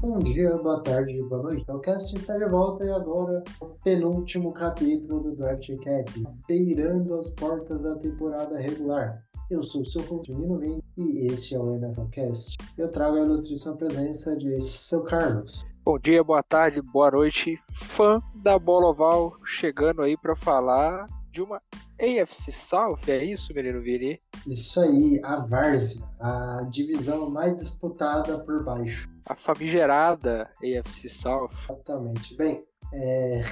Bom 0.00 0.20
dia, 0.20 0.56
boa 0.58 0.80
tarde, 0.80 1.20
boa 1.24 1.42
noite. 1.42 1.64
O 1.68 1.80
cast 1.80 2.16
está 2.16 2.38
de 2.38 2.46
volta 2.46 2.84
e 2.84 2.90
agora 2.90 3.42
o 3.60 3.66
penúltimo 3.82 4.52
capítulo 4.52 5.24
do 5.24 5.34
Draft 5.34 5.68
Cap, 5.82 6.22
beirando 6.46 7.18
as 7.18 7.30
portas 7.30 7.82
da 7.82 7.96
temporada 7.96 8.56
regular. 8.56 9.24
Eu 9.50 9.64
sou 9.64 9.82
o 9.82 9.86
seu 9.86 10.00
host, 10.02 10.32
e 10.96 11.26
este 11.26 11.56
é 11.56 11.58
o 11.58 11.74
NFLcast. 11.76 12.56
Eu 12.78 12.92
trago 12.92 13.16
a 13.16 13.22
ilustríssima 13.22 13.76
presença 13.76 14.36
de 14.36 14.60
seu 14.62 15.02
Carlos. 15.02 15.64
Bom 15.84 15.98
dia, 15.98 16.22
boa 16.22 16.44
tarde, 16.44 16.80
boa 16.80 17.10
noite, 17.10 17.58
fã 17.72 18.22
da 18.36 18.56
Bola 18.56 18.90
Oval, 18.90 19.34
chegando 19.44 20.02
aí 20.02 20.16
para 20.16 20.36
falar 20.36 21.08
de 21.32 21.42
uma 21.42 21.60
AFC 22.00 22.52
South, 22.52 23.00
é 23.08 23.24
isso, 23.24 23.52
menino 23.52 23.80
Vini? 23.80 24.20
Isso 24.46 24.80
aí, 24.80 25.20
a 25.24 25.40
Várzea, 25.40 26.06
a 26.20 26.66
divisão 26.70 27.28
mais 27.28 27.56
disputada 27.56 28.38
por 28.38 28.64
baixo. 28.64 29.08
A 29.26 29.34
famigerada 29.34 30.48
AFC 30.62 31.08
South. 31.08 31.50
Exatamente. 31.64 32.36
Bem, 32.36 32.64
é... 32.92 33.42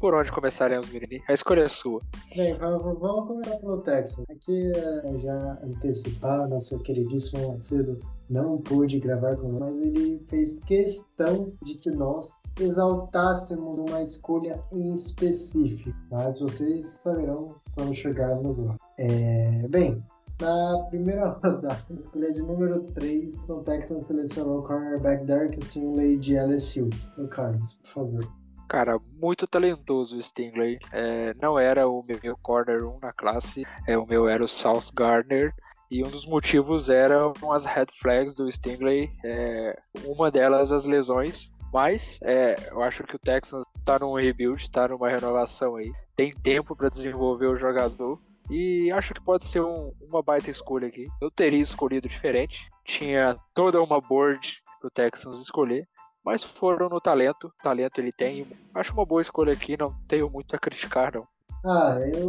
Por 0.00 0.14
onde 0.14 0.30
começaremos, 0.30 0.92
menino? 0.92 1.24
A 1.26 1.32
escolha 1.32 1.62
é 1.62 1.68
sua. 1.68 2.00
Bem, 2.36 2.54
vamos, 2.58 2.98
começar 3.26 3.56
pelo 3.56 3.80
Texas. 3.80 4.24
Aqui 4.28 4.70
é, 4.76 5.18
já 5.18 5.58
antecipar, 5.62 6.46
nosso 6.46 6.78
queridíssimo 6.80 7.54
Macedo 7.56 7.98
não 8.28 8.58
pôde 8.58 8.98
gravar 8.98 9.36
com 9.36 9.48
nós, 9.48 9.74
mas 9.74 9.84
ele 9.86 10.22
fez 10.28 10.60
questão 10.60 11.52
de 11.62 11.76
que 11.76 11.90
nós 11.90 12.38
exaltássemos 12.60 13.78
uma 13.78 14.02
escolha 14.02 14.60
em 14.72 14.94
específico. 14.94 15.96
Mas 16.10 16.40
vocês 16.40 16.86
saberão 16.86 17.54
quando 17.74 17.94
chegarmos 17.94 18.58
lá. 18.58 18.76
É, 18.98 19.66
bem, 19.68 20.02
na 20.40 20.84
primeira 20.90 21.28
rodada, 21.42 21.78
escolha 21.90 22.32
de 22.32 22.42
número 22.42 22.82
3, 22.92 23.48
o 23.48 23.60
Texans 23.60 24.06
selecionou 24.06 24.58
o 24.58 24.62
cornerback 24.62 25.24
Derek 25.24 25.64
Stingley 25.64 26.18
de 26.18 26.36
LSU. 26.36 26.90
O 27.16 27.26
Carlos, 27.28 27.76
por 27.76 27.88
favor. 27.88 28.43
Cara, 28.68 28.98
muito 29.20 29.46
talentoso 29.46 30.16
o 30.16 30.22
Stingley. 30.22 30.78
É, 30.92 31.32
não 31.40 31.58
era 31.58 31.88
o 31.88 32.04
meu 32.04 32.36
corner 32.38 32.84
1 32.84 32.98
na 33.00 33.12
classe, 33.12 33.66
é, 33.86 33.96
o 33.96 34.06
meu 34.06 34.28
era 34.28 34.42
o 34.42 34.48
South 34.48 34.92
Gardner. 34.94 35.52
E 35.90 36.02
um 36.02 36.10
dos 36.10 36.26
motivos 36.26 36.88
eram 36.88 37.32
as 37.52 37.64
red 37.64 37.86
flags 38.00 38.34
do 38.34 38.50
Stingley, 38.50 39.10
é, 39.24 39.78
uma 40.06 40.30
delas 40.30 40.72
as 40.72 40.86
lesões. 40.86 41.52
Mas 41.72 42.20
é, 42.22 42.54
eu 42.70 42.82
acho 42.82 43.02
que 43.04 43.16
o 43.16 43.18
Texans 43.18 43.66
está 43.76 43.98
num 43.98 44.14
rebuild, 44.14 44.60
está 44.60 44.88
numa 44.88 45.08
renovação 45.08 45.76
aí. 45.76 45.92
Tem 46.16 46.32
tempo 46.32 46.74
para 46.76 46.88
desenvolver 46.88 47.46
o 47.46 47.56
jogador. 47.56 48.20
E 48.50 48.92
acho 48.92 49.14
que 49.14 49.20
pode 49.20 49.44
ser 49.44 49.60
um, 49.60 49.92
uma 50.00 50.22
baita 50.22 50.50
escolha 50.50 50.86
aqui. 50.86 51.06
Eu 51.20 51.30
teria 51.30 51.60
escolhido 51.60 52.08
diferente. 52.08 52.70
Tinha 52.84 53.36
toda 53.54 53.82
uma 53.82 54.00
board 54.00 54.62
pro 54.80 54.90
Texans 54.90 55.38
escolher. 55.40 55.88
Mas 56.24 56.42
foram 56.42 56.88
no 56.88 57.00
talento. 57.00 57.52
Talento 57.62 57.98
ele 57.98 58.12
tem. 58.12 58.46
Acho 58.74 58.92
uma 58.94 59.04
boa 59.04 59.20
escolha 59.20 59.52
aqui. 59.52 59.76
Não 59.76 59.94
tenho 60.08 60.30
muito 60.30 60.54
a 60.56 60.58
criticar, 60.58 61.12
não. 61.14 61.26
Ah, 61.66 61.98
eu 62.14 62.28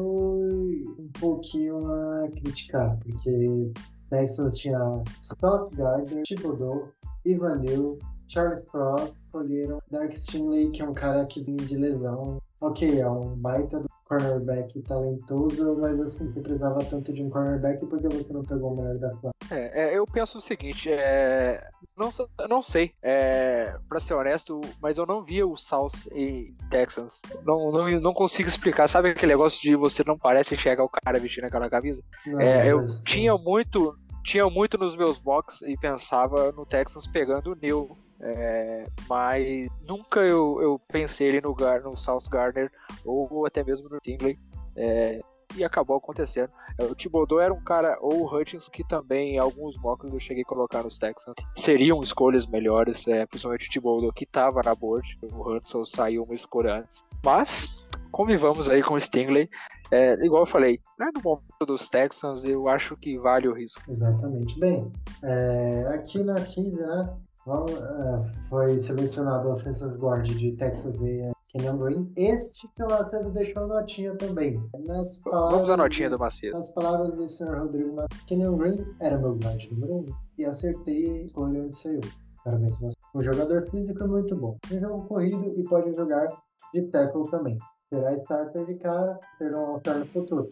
um 0.98 1.12
pouquinho 1.20 1.78
a 1.78 2.30
criticar, 2.30 2.98
porque 3.00 3.74
Texans 4.10 4.58
tinha 4.58 4.80
Sauce 5.22 5.76
Gardner, 5.76 6.24
Thibodeau, 6.24 6.90
Ivan 7.26 7.58
Neal, 7.58 7.98
Charles 8.30 8.66
Cross, 8.70 9.18
escolheram 9.18 9.80
Dark 9.92 10.14
Stingley, 10.14 10.72
que 10.72 10.82
é 10.82 10.88
um 10.88 10.94
cara 10.94 11.26
que 11.26 11.44
vinha 11.44 11.58
de 11.58 11.76
lesão. 11.78 12.42
Ok, 12.62 13.00
é 13.00 13.10
um 13.10 13.36
baita 13.36 13.80
do 13.80 13.90
cornerback 14.06 14.82
talentoso, 14.84 15.78
mas 15.80 16.00
assim, 16.00 16.32
você 16.32 16.40
precisava 16.40 16.84
tanto 16.86 17.12
de 17.12 17.24
um 17.24 17.30
cornerback 17.30 17.86
porque 17.86 18.08
você 18.08 18.32
não 18.32 18.44
pegou 18.44 18.74
o 18.74 18.78
melhor 18.78 18.98
da 18.98 19.10
classe. 19.16 19.36
É, 19.52 19.84
é, 19.84 19.98
eu 19.98 20.06
penso 20.06 20.38
o 20.38 20.42
seguinte, 20.42 20.92
é, 20.92 21.68
não, 21.98 22.12
não 22.48 22.62
sei, 22.62 22.94
é, 23.02 23.76
pra 23.90 24.00
ser 24.00 24.14
honesto, 24.14 24.62
mas 24.82 24.98
eu 24.98 25.06
não 25.06 25.24
via 25.24 25.46
o 25.46 25.58
South 25.58 25.92
e 26.14 26.54
Texans. 26.70 27.22
Não, 27.44 27.72
não, 27.72 27.90
não 28.00 28.14
consigo 28.14 28.48
explicar. 28.48 28.88
Sabe 28.88 29.10
aquele 29.10 29.34
negócio 29.34 29.62
de 29.62 29.76
você 29.76 30.04
não 30.06 30.18
parece 30.18 30.54
enxergar 30.54 30.84
o 30.84 30.90
cara 30.90 31.20
vestindo 31.20 31.46
aquela 31.46 31.70
camisa? 31.70 32.02
Não, 32.26 32.40
é, 32.40 32.72
eu 32.72 32.86
tinha 33.04 33.36
muito, 33.38 33.98
tinha 34.24 34.48
muito 34.50 34.78
nos 34.78 34.96
meus 34.96 35.18
box 35.18 35.62
e 35.64 35.76
pensava 35.78 36.52
no 36.52 36.66
Texans 36.66 37.08
pegando 37.08 37.52
o 37.52 37.56
Neil 37.56 37.98
é, 38.22 38.86
mas 39.08 39.70
nunca 39.82 40.22
eu, 40.22 40.62
eu 40.62 40.82
pensei 40.88 41.28
ele 41.28 41.42
no, 41.42 41.56
no 41.84 41.98
South 41.98 42.30
Gardner 42.30 42.72
ou 43.04 43.46
até 43.46 43.64
mesmo 43.64 43.90
no 43.90 44.00
Tingley. 44.00 44.40
É, 44.76 45.22
e 45.56 45.64
acabou 45.64 45.98
acontecendo. 45.98 46.50
É, 46.78 46.84
o 46.84 46.96
Thibodeau 46.96 47.40
era 47.40 47.54
um 47.54 47.62
cara, 47.62 47.98
ou 48.02 48.24
o 48.24 48.26
Hutchinson, 48.26 48.70
que 48.72 48.84
também 48.84 49.38
alguns 49.38 49.78
mocks 49.78 50.12
eu 50.12 50.20
cheguei 50.20 50.44
a 50.44 50.46
colocar 50.46 50.84
nos 50.84 50.98
Texans. 50.98 51.36
Seriam 51.56 52.00
escolhas 52.02 52.46
melhores, 52.46 53.08
é, 53.08 53.26
principalmente 53.26 53.68
o 53.68 53.72
Thibodeau, 53.72 54.12
que 54.12 54.24
estava 54.24 54.62
na 54.64 54.76
board. 54.76 55.18
O 55.24 55.50
Hudson 55.50 55.86
saiu 55.86 56.24
uma 56.24 56.36
escolha 56.36 56.80
antes. 56.80 57.04
Mas, 57.24 57.90
convivamos 58.12 58.70
aí 58.70 58.82
com 58.84 58.96
o 58.96 59.00
Stingley. 59.00 59.50
É, 59.92 60.14
igual 60.26 60.42
eu 60.42 60.48
falei, 60.48 60.80
né, 61.00 61.10
no 61.16 61.22
momento 61.22 61.66
dos 61.66 61.88
Texans, 61.88 62.44
eu 62.44 62.68
acho 62.68 62.98
que 62.98 63.18
vale 63.18 63.48
o 63.48 63.54
risco. 63.54 63.82
Exatamente. 63.88 64.60
Bem, 64.60 64.92
é, 65.24 65.88
aqui 65.94 66.24
na 66.24 66.36
15, 66.36 66.76
né, 66.76 67.16
Uh, 67.48 68.26
foi 68.50 68.78
selecionado 68.80 69.50
o 69.50 69.54
offensive 69.54 69.96
guard 69.98 70.26
de 70.26 70.52
Texas 70.54 71.00
A&M, 71.00 71.32
Kenyon 71.50 71.78
Green. 71.78 72.12
Este 72.16 72.68
que 72.76 72.84
o 72.84 72.88
Macedo 72.90 73.30
deixou 73.30 73.68
notinha 73.68 74.16
também. 74.16 74.60
Nas 74.86 75.18
palavras 75.20 75.54
Vamos 75.54 75.70
a 75.70 75.78
notinha 75.78 76.10
do 76.10 76.18
Macedo. 76.18 76.56
Nas 76.56 76.72
palavras 76.72 77.14
do 77.14 77.30
senhor 77.30 77.58
Rodrigo 77.58 77.96
Macedo, 77.96 78.26
Kenyon 78.26 78.58
Green 78.58 78.86
era 79.00 79.18
meu 79.18 79.36
guard 79.36 79.64
número 79.72 79.94
1 79.94 79.98
um, 79.98 80.06
e 80.40 80.46
acertei 80.46 81.22
a 81.22 81.26
escolha 81.26 81.62
onde 81.62 81.78
saiu. 81.78 82.02
Parabéns, 82.44 82.80
Macedo. 82.82 82.96
O 83.14 83.22
jogador 83.22 83.70
físico 83.70 84.08
muito 84.08 84.36
bom. 84.36 84.58
Tem 84.68 84.80
jogo 84.80 85.08
corrido 85.08 85.54
e 85.56 85.64
pode 85.64 85.94
jogar 85.94 86.28
de 86.74 86.82
tackle 86.84 87.30
também 87.30 87.60
será 87.90 88.14
starter 88.18 88.66
de 88.66 88.76
cara, 88.76 89.20
um 89.42 89.56
all 89.56 89.82
no 89.98 90.06
futuro. 90.08 90.50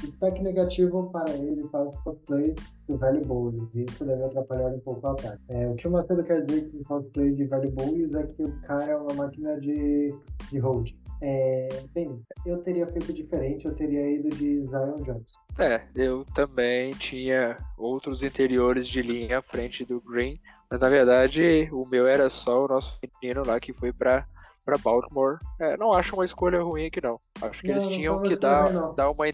Destaque 0.00 0.42
negativo 0.42 1.10
para 1.10 1.30
ele 1.30 1.66
para 1.68 1.84
o 1.84 1.92
cosplay 2.02 2.54
do 2.88 2.96
Valley 2.96 3.24
Bowls. 3.24 3.56
Isso 3.74 4.04
deve 4.04 4.24
atrapalhar 4.24 4.68
um 4.68 4.80
pouco 4.80 5.06
o 5.06 5.10
ataque. 5.10 5.42
É, 5.48 5.68
o 5.68 5.74
que 5.76 5.88
o 5.88 5.90
Macedo 5.90 6.24
quer 6.24 6.44
dizer 6.44 6.70
com 6.70 6.78
o 6.78 6.84
cosplay 6.84 7.32
de 7.32 7.44
Valley 7.44 7.70
Bowls 7.70 8.14
é 8.14 8.22
que 8.24 8.42
o 8.42 8.60
cara 8.62 8.92
é 8.92 8.96
uma 8.96 9.14
máquina 9.14 9.58
de, 9.60 10.14
de 10.50 10.58
hold. 10.58 10.90
É, 11.22 11.68
bem, 11.94 12.20
eu 12.44 12.58
teria 12.58 12.86
feito 12.86 13.10
diferente, 13.12 13.64
eu 13.64 13.74
teria 13.74 14.10
ido 14.10 14.28
de 14.28 14.60
Zion 14.66 14.96
Jones. 15.02 15.34
É, 15.58 15.80
eu 15.94 16.26
também 16.34 16.92
tinha 16.92 17.56
outros 17.78 18.22
interiores 18.22 18.86
de 18.86 19.00
linha 19.00 19.38
à 19.38 19.42
frente 19.42 19.82
do 19.82 19.98
Green, 19.98 20.38
mas 20.70 20.80
na 20.80 20.90
verdade 20.90 21.70
o 21.72 21.86
meu 21.86 22.06
era 22.06 22.28
só 22.28 22.66
o 22.66 22.68
nosso 22.68 22.98
menino 23.22 23.42
lá 23.46 23.58
que 23.58 23.72
foi 23.72 23.94
para 23.94 24.26
para 24.66 24.76
Baltimore. 24.76 25.38
É, 25.60 25.76
não 25.76 25.92
acho 25.92 26.16
uma 26.16 26.24
escolha 26.24 26.60
ruim 26.60 26.86
aqui, 26.86 27.00
não. 27.00 27.20
Acho 27.40 27.62
que 27.62 27.68
não, 27.68 27.76
eles 27.76 27.88
tinham 27.88 28.20
que 28.20 28.36
dar, 28.36 28.92
dar, 28.94 29.10
uma, 29.10 29.26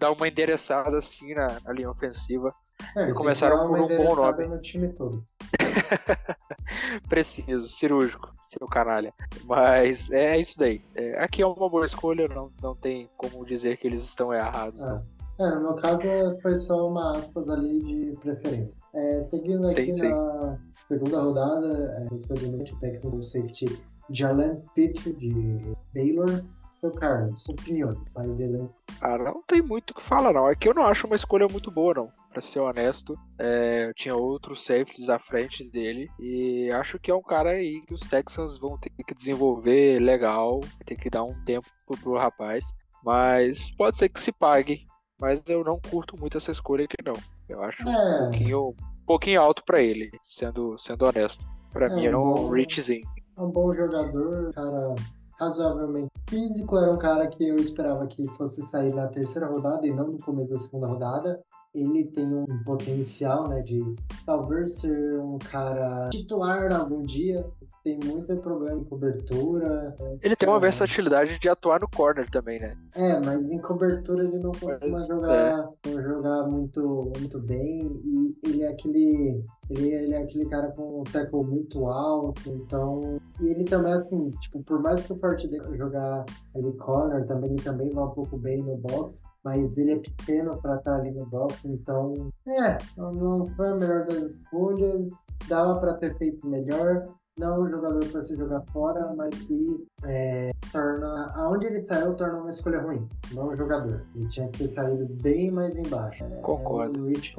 dar 0.00 0.12
uma 0.12 0.26
endereçada 0.26 0.96
assim 0.96 1.34
na, 1.34 1.60
na 1.62 1.72
linha 1.72 1.90
ofensiva. 1.90 2.52
É, 2.96 3.10
e 3.10 3.12
começaram 3.12 3.68
por 3.68 3.78
um 3.78 3.88
bom 3.88 4.16
nome. 4.16 4.46
no 4.46 4.60
time 4.60 4.88
todo. 4.94 5.22
Preciso, 7.08 7.68
cirúrgico, 7.68 8.32
seu 8.40 8.66
canalha. 8.66 9.12
Mas 9.44 10.10
é 10.10 10.38
isso 10.38 10.58
daí. 10.58 10.82
É, 10.94 11.22
aqui 11.22 11.42
é 11.42 11.46
uma 11.46 11.68
boa 11.68 11.84
escolha, 11.84 12.26
não, 12.28 12.50
não 12.62 12.74
tem 12.74 13.08
como 13.16 13.44
dizer 13.44 13.76
que 13.76 13.86
eles 13.86 14.04
estão 14.04 14.32
errados. 14.32 14.80
É. 14.80 15.18
É, 15.40 15.50
no 15.54 15.60
meu 15.60 15.74
caso 15.74 16.00
foi 16.42 16.58
só 16.58 16.88
uma 16.88 17.12
aspas 17.12 17.48
ali 17.48 17.80
de 17.80 18.16
preferência. 18.18 18.76
É, 18.92 19.22
seguindo 19.22 19.68
aqui 19.68 19.94
sim, 19.94 20.08
na 20.08 20.56
sim. 20.56 20.62
segunda 20.88 21.20
rodada, 21.20 21.66
é, 21.68 22.14
infelizmente 22.14 22.74
o 22.74 22.78
técnico 22.80 23.22
safety 23.22 23.66
Jalen 24.10 24.62
Pitt 24.74 25.12
de 25.14 25.74
Baylor. 25.94 26.42
Seu 26.80 26.92
Carlos, 26.92 27.48
opiniões, 27.48 27.98
sai 28.06 28.28
dele. 28.28 28.68
Ah, 29.00 29.18
não 29.18 29.42
tem 29.42 29.60
muito 29.60 29.90
o 29.90 29.94
que 29.94 30.02
falar, 30.02 30.32
não. 30.32 30.48
É 30.48 30.54
que 30.54 30.68
eu 30.68 30.74
não 30.74 30.86
acho 30.86 31.08
uma 31.08 31.16
escolha 31.16 31.48
muito 31.48 31.72
boa, 31.72 31.92
não. 31.92 32.12
Pra 32.30 32.40
ser 32.40 32.60
honesto, 32.60 33.18
é, 33.36 33.86
eu 33.88 33.94
tinha 33.94 34.14
outros 34.14 34.64
safeties 34.64 35.08
à 35.08 35.18
frente 35.18 35.68
dele 35.68 36.08
e 36.20 36.70
acho 36.72 36.96
que 37.00 37.10
é 37.10 37.14
um 37.14 37.22
cara 37.22 37.50
aí 37.50 37.82
que 37.82 37.94
os 37.94 38.02
Texans 38.02 38.58
vão 38.58 38.78
ter 38.78 38.90
que 38.90 39.14
desenvolver 39.14 39.98
legal, 40.00 40.60
ter 40.86 40.94
que 40.94 41.10
dar 41.10 41.24
um 41.24 41.34
tempo 41.44 41.66
pro 42.00 42.16
rapaz, 42.16 42.72
mas 43.02 43.72
pode 43.72 43.98
ser 43.98 44.08
que 44.08 44.20
se 44.20 44.30
pague. 44.30 44.86
Mas 45.20 45.42
eu 45.48 45.64
não 45.64 45.80
curto 45.80 46.16
muito 46.16 46.36
essa 46.36 46.52
escolha 46.52 46.84
aqui, 46.84 46.96
não. 47.04 47.14
Eu 47.48 47.60
acho 47.64 47.88
é. 47.88 47.90
um, 47.90 48.18
pouquinho, 48.18 48.68
um 48.68 49.04
pouquinho 49.04 49.40
alto 49.40 49.64
para 49.64 49.80
ele, 49.80 50.12
sendo, 50.22 50.78
sendo 50.78 51.06
honesto. 51.06 51.44
Para 51.72 51.86
é, 51.86 51.94
mim 51.94 52.06
é 52.06 52.16
um 52.16 52.34
bom... 52.34 52.50
reachzinho 52.50 53.17
um 53.44 53.50
bom 53.50 53.72
jogador, 53.72 54.52
cara 54.52 54.94
razoavelmente 55.38 56.10
físico, 56.28 56.76
era 56.76 56.92
um 56.92 56.98
cara 56.98 57.26
que 57.28 57.46
eu 57.48 57.56
esperava 57.56 58.06
que 58.06 58.26
fosse 58.36 58.62
sair 58.64 58.92
na 58.94 59.06
terceira 59.06 59.46
rodada 59.46 59.86
e 59.86 59.92
não 59.92 60.08
no 60.08 60.18
começo 60.18 60.50
da 60.50 60.58
segunda 60.58 60.88
rodada. 60.88 61.40
Ele 61.74 62.04
tem 62.06 62.26
um 62.26 62.46
potencial, 62.64 63.46
né, 63.48 63.60
de 63.60 63.78
talvez 64.24 64.80
ser 64.80 65.20
um 65.20 65.38
cara 65.38 66.08
titular 66.10 66.72
algum 66.72 67.02
dia. 67.02 67.46
tem 67.84 67.98
muito 68.04 68.34
problema 68.38 68.80
em 68.80 68.84
cobertura. 68.84 69.94
Ele 70.22 70.34
tem 70.34 70.48
uma 70.48 70.58
versatilidade 70.58 71.38
de 71.38 71.48
atuar 71.48 71.80
no 71.80 71.88
corner 71.88 72.28
também, 72.30 72.58
né? 72.58 72.76
É, 72.94 73.20
mas 73.20 73.40
em 73.50 73.58
cobertura 73.58 74.24
ele 74.24 74.38
não 74.38 74.50
costuma 74.50 74.98
Mas, 74.98 75.08
jogar, 75.08 75.68
não 75.86 76.02
jogar 76.02 76.46
muito, 76.46 77.12
muito 77.18 77.38
bem. 77.40 77.86
E 78.04 78.36
ele 78.44 78.62
é 78.62 78.68
aquele. 78.68 79.44
Ele, 79.70 79.88
ele 79.90 80.14
é 80.14 80.22
aquele 80.22 80.46
cara 80.46 80.70
com 80.72 81.00
um 81.00 81.04
tackle 81.04 81.44
muito 81.44 81.86
alto, 81.86 82.48
então. 82.50 83.18
E 83.40 83.46
ele 83.46 83.64
também, 83.64 83.92
assim, 83.92 84.30
tipo, 84.40 84.62
por 84.62 84.80
mais 84.80 85.04
que 85.04 85.12
o 85.12 85.18
forte 85.18 85.46
dele 85.48 85.76
jogar 85.76 86.24
ele 86.54 86.72
corner, 86.72 87.26
também 87.26 87.50
ele 87.52 87.62
também 87.62 87.90
vai 87.90 88.04
um 88.04 88.10
pouco 88.10 88.38
bem 88.38 88.62
no 88.62 88.76
box 88.78 89.22
mas 89.44 89.78
ele 89.78 89.92
é 89.92 89.96
pequeno 89.98 90.60
para 90.60 90.76
estar 90.76 90.96
ali 90.96 91.10
no 91.12 91.24
box, 91.24 91.60
então 91.64 92.12
é, 92.46 92.76
não- 92.96 93.46
foi 93.56 93.68
a 93.68 93.74
melhor 93.76 94.04
das 94.04 94.30
escolhas, 94.32 95.08
dava 95.48 95.78
para 95.80 95.94
ter 95.94 96.16
feito 96.18 96.46
melhor. 96.46 97.08
Não 97.38 97.54
é 97.54 97.58
um 97.60 97.70
jogador 97.70 98.04
para 98.06 98.22
se 98.24 98.36
jogar 98.36 98.60
fora, 98.72 99.14
mas 99.16 99.32
que 99.42 99.86
é, 100.02 100.50
torna. 100.72 101.32
Aonde 101.36 101.66
ele 101.66 101.80
saiu 101.80 102.14
torna 102.16 102.38
uma 102.40 102.50
escolha 102.50 102.80
ruim, 102.82 103.06
não 103.32 103.48
o 103.48 103.56
jogador. 103.56 104.04
Ele 104.16 104.28
tinha 104.28 104.48
que 104.48 104.58
ter 104.58 104.68
saído 104.68 105.06
bem 105.22 105.48
mais 105.50 105.74
embaixo. 105.76 106.24
É, 106.24 106.40
Concordo. 106.40 106.98
É 106.98 107.02
um 107.02 107.06
Rich 107.06 107.32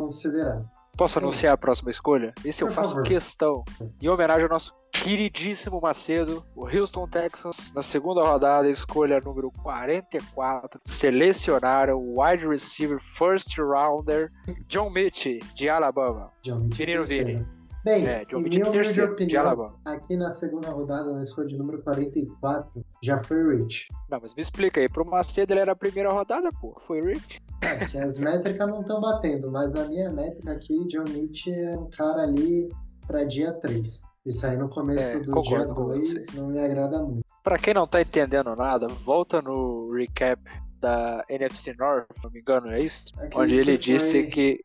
Posso 0.99 1.17
anunciar 1.17 1.53
a 1.53 1.57
próxima 1.57 1.89
escolha? 1.91 2.33
Esse 2.43 2.61
eu 2.61 2.67
Por 2.67 2.73
faço 2.73 2.89
favor. 2.89 3.03
questão. 3.03 3.63
Em 4.01 4.09
homenagem 4.09 4.43
ao 4.43 4.49
nosso 4.49 4.73
queridíssimo 4.91 5.79
Macedo, 5.79 6.43
o 6.53 6.67
Houston 6.67 7.07
Texans, 7.07 7.71
na 7.73 7.81
segunda 7.81 8.21
rodada, 8.21 8.69
escolha 8.69 9.21
número 9.21 9.49
44, 9.63 10.81
selecionaram 10.85 11.97
o 11.97 12.21
wide 12.21 12.45
receiver 12.45 12.99
first 13.17 13.57
rounder 13.57 14.29
John 14.67 14.89
Mitchell, 14.89 15.39
de 15.55 15.69
Alabama. 15.69 16.33
John 16.43 16.63
Mitchell 16.65 17.07
Menino. 17.07 17.27
Vini. 17.45 17.58
Bem, 17.83 18.05
É, 18.05 18.23
em 18.23 18.41
minha 18.41 18.71
terceiro, 18.71 19.07
de 19.07 19.13
opinião, 19.13 19.75
aqui 19.85 20.17
na 20.17 20.31
segunda 20.31 20.69
rodada, 20.69 21.13
na 21.13 21.23
escolha 21.23 21.47
de 21.47 21.57
número 21.57 21.81
44, 21.81 22.83
já 23.01 23.23
foi 23.23 23.55
Rich. 23.57 23.87
Não, 24.09 24.19
mas 24.21 24.35
me 24.35 24.41
explica 24.41 24.81
aí, 24.81 24.89
pro 24.89 25.05
Macedo 25.09 25.53
ele 25.53 25.61
era 25.61 25.71
a 25.71 25.75
primeira 25.75 26.11
rodada, 26.11 26.49
pô. 26.59 26.77
Foi 26.85 27.01
Rich? 27.01 27.41
É, 27.61 28.01
as 28.03 28.17
métricas 28.17 28.67
não 28.67 28.81
estão 28.81 28.99
batendo, 28.99 29.49
mas 29.51 29.71
na 29.71 29.85
minha 29.85 30.11
métrica 30.11 30.51
aqui, 30.51 30.85
John 30.87 31.03
Mitch 31.09 31.47
é 31.47 31.77
um 31.77 31.89
cara 31.89 32.23
ali 32.23 32.69
para 33.07 33.23
dia 33.23 33.53
3. 33.53 34.03
Isso 34.25 34.45
aí 34.45 34.57
no 34.57 34.69
começo 34.69 35.17
É, 35.17 35.19
do 35.21 35.31
concordo 35.31 35.65
dia 35.65 35.73
com 35.73 35.85
2 35.85 36.09
você. 36.25 36.37
não 36.39 36.47
me 36.47 36.59
agrada 36.59 36.99
muito. 37.01 37.23
Pra 37.43 37.57
quem 37.57 37.73
não 37.73 37.87
tá 37.87 38.01
entendendo 38.01 38.53
nada, 38.55 38.87
volta 38.87 39.41
no 39.41 39.89
recap 39.93 40.41
da 40.79 41.23
NFC 41.29 41.73
North, 41.77 42.05
se 42.15 42.23
não 42.23 42.31
me 42.31 42.39
engano, 42.39 42.71
é 42.71 42.79
isso? 42.79 43.05
Acredito 43.15 43.39
Onde 43.39 43.55
ele 43.55 43.77
disse 43.77 44.11
foi- 44.11 44.27
que 44.27 44.59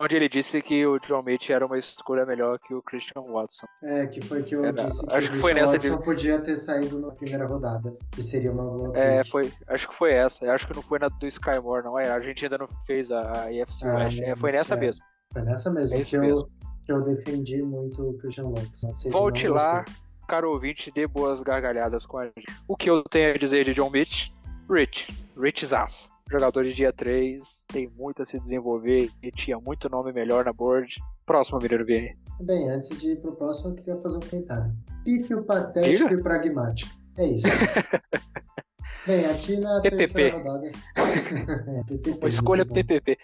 onde 0.00 0.16
ele 0.16 0.28
disse 0.28 0.60
que 0.62 0.86
o 0.86 0.98
John 1.00 1.22
Mitchell 1.22 1.56
era 1.56 1.66
uma 1.66 1.78
escolha 1.78 2.24
melhor 2.26 2.58
que 2.58 2.74
o 2.74 2.82
Christian 2.82 3.22
Watson. 3.22 3.66
É, 3.82 4.06
que 4.06 4.20
foi 4.20 4.42
que 4.42 4.54
eu 4.54 4.64
Era- 4.64 4.84
disse 4.84 5.06
que 5.06 5.12
acho 5.14 5.28
o 5.28 5.32
que 5.32 5.38
foi 5.38 5.52
Christian 5.52 5.72
nessa 5.72 5.88
Watson 5.90 6.04
podia 6.04 6.40
ter 6.40 6.56
saído 6.56 6.98
na 7.00 7.10
primeira 7.12 7.46
rodada, 7.46 7.94
que 8.12 8.22
seria 8.22 8.50
uma 8.52 8.64
boa 8.64 8.96
É, 8.98 9.22
pick. 9.22 9.30
foi, 9.30 9.52
acho 9.68 9.88
que 9.88 9.94
foi 9.94 10.12
essa. 10.12 10.44
Eu 10.44 10.52
acho 10.52 10.66
que 10.66 10.74
não 10.74 10.82
foi 10.82 10.98
na 10.98 11.08
do 11.08 11.26
Skymore, 11.26 11.84
não. 11.84 11.98
É, 11.98 12.10
a 12.10 12.20
gente 12.20 12.44
ainda 12.44 12.58
não 12.58 12.68
fez 12.86 13.10
a, 13.12 13.44
a 13.44 13.52
EFC 13.52 13.86
Ah, 13.86 13.94
West. 13.96 14.20
É, 14.20 14.36
foi 14.36 14.52
nessa 14.52 14.74
é. 14.74 14.80
mesmo. 14.80 15.04
Foi 15.32 15.42
nessa 15.42 15.70
mesmo, 15.70 15.94
É 15.94 15.98
que, 15.98 16.02
isso 16.04 16.16
eu, 16.16 16.20
mesmo. 16.22 16.46
que 16.86 16.92
eu 16.92 17.02
defendi 17.02 17.62
muito 17.62 18.02
o 18.10 18.14
Christian 18.18 18.48
Watson. 18.50 18.92
Volte 19.10 19.46
lá, 19.48 19.84
caro 20.26 20.50
ouvinte, 20.50 20.90
dê 20.90 21.06
boas 21.06 21.40
gargalhadas 21.42 22.04
com 22.06 22.18
a 22.18 22.24
gente. 22.24 22.44
O 22.66 22.76
que 22.76 22.88
eu 22.88 23.02
tenho 23.04 23.34
a 23.34 23.38
dizer 23.38 23.64
de 23.64 23.74
John 23.74 23.90
Mitch? 23.90 24.28
Rich. 24.70 25.08
Rich 25.36 25.66
Zaço. 25.66 26.10
Jogador 26.30 26.64
de 26.64 26.74
dia 26.74 26.92
3, 26.92 27.64
tem 27.68 27.88
muito 27.96 28.22
a 28.22 28.26
se 28.26 28.38
desenvolver 28.38 29.08
e 29.22 29.30
tinha 29.32 29.58
muito 29.58 29.88
nome 29.88 30.12
melhor 30.12 30.44
na 30.44 30.52
board. 30.52 30.94
Próximo, 31.24 31.58
Mineiro 31.58 31.86
Vini. 31.86 32.14
Bem, 32.40 32.68
antes 32.68 33.00
de 33.00 33.12
ir 33.12 33.20
pro 33.20 33.34
próximo, 33.34 33.70
eu 33.70 33.74
queria 33.76 33.96
fazer 33.96 34.18
um 34.18 34.20
comentário. 34.20 34.70
Pífio, 35.04 35.42
patético 35.44 36.08
Diga. 36.08 36.20
e 36.20 36.22
pragmático. 36.22 36.90
É 37.16 37.26
isso. 37.28 37.46
Bem, 39.06 39.24
aqui 39.24 39.56
na 39.58 39.80
PPP. 39.80 39.96
terceira 39.96 40.36
rodada. 40.36 40.66
é, 40.68 41.82
PPP, 41.84 42.18
Uma 42.20 42.28
escolha. 42.28 42.66
PPP. 42.66 43.18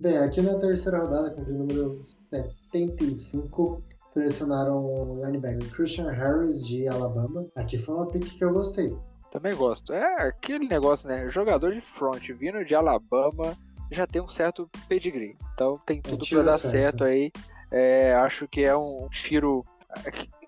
Bem, 0.00 0.18
aqui 0.18 0.42
na 0.42 0.58
terceira 0.58 0.98
rodada, 0.98 1.30
com 1.30 1.40
o 1.40 1.54
número 1.54 2.02
75, 2.32 3.80
selecionaram 4.12 4.84
o 4.84 5.24
linebacker 5.24 5.70
Christian 5.70 6.10
Harris 6.10 6.66
de 6.66 6.88
Alabama. 6.88 7.46
Aqui 7.54 7.78
foi 7.78 7.94
uma 7.94 8.08
pick 8.08 8.24
que 8.36 8.44
eu 8.44 8.52
gostei. 8.52 8.92
Também 9.32 9.54
gosto. 9.56 9.92
É 9.94 10.28
aquele 10.28 10.68
negócio, 10.68 11.08
né? 11.08 11.28
Jogador 11.30 11.72
de 11.72 11.80
front 11.80 12.22
vindo 12.32 12.62
de 12.64 12.74
Alabama 12.74 13.56
já 13.90 14.06
tem 14.06 14.20
um 14.20 14.28
certo 14.28 14.68
pedigree. 14.86 15.36
Então 15.54 15.78
tem 15.86 16.00
tudo 16.02 16.18
pra 16.18 16.26
tiro 16.26 16.44
dar 16.44 16.58
certo. 16.58 16.98
certo 17.00 17.04
aí. 17.04 17.32
É, 17.70 18.14
acho 18.16 18.46
que 18.46 18.62
é 18.62 18.76
um 18.76 19.08
tiro. 19.10 19.64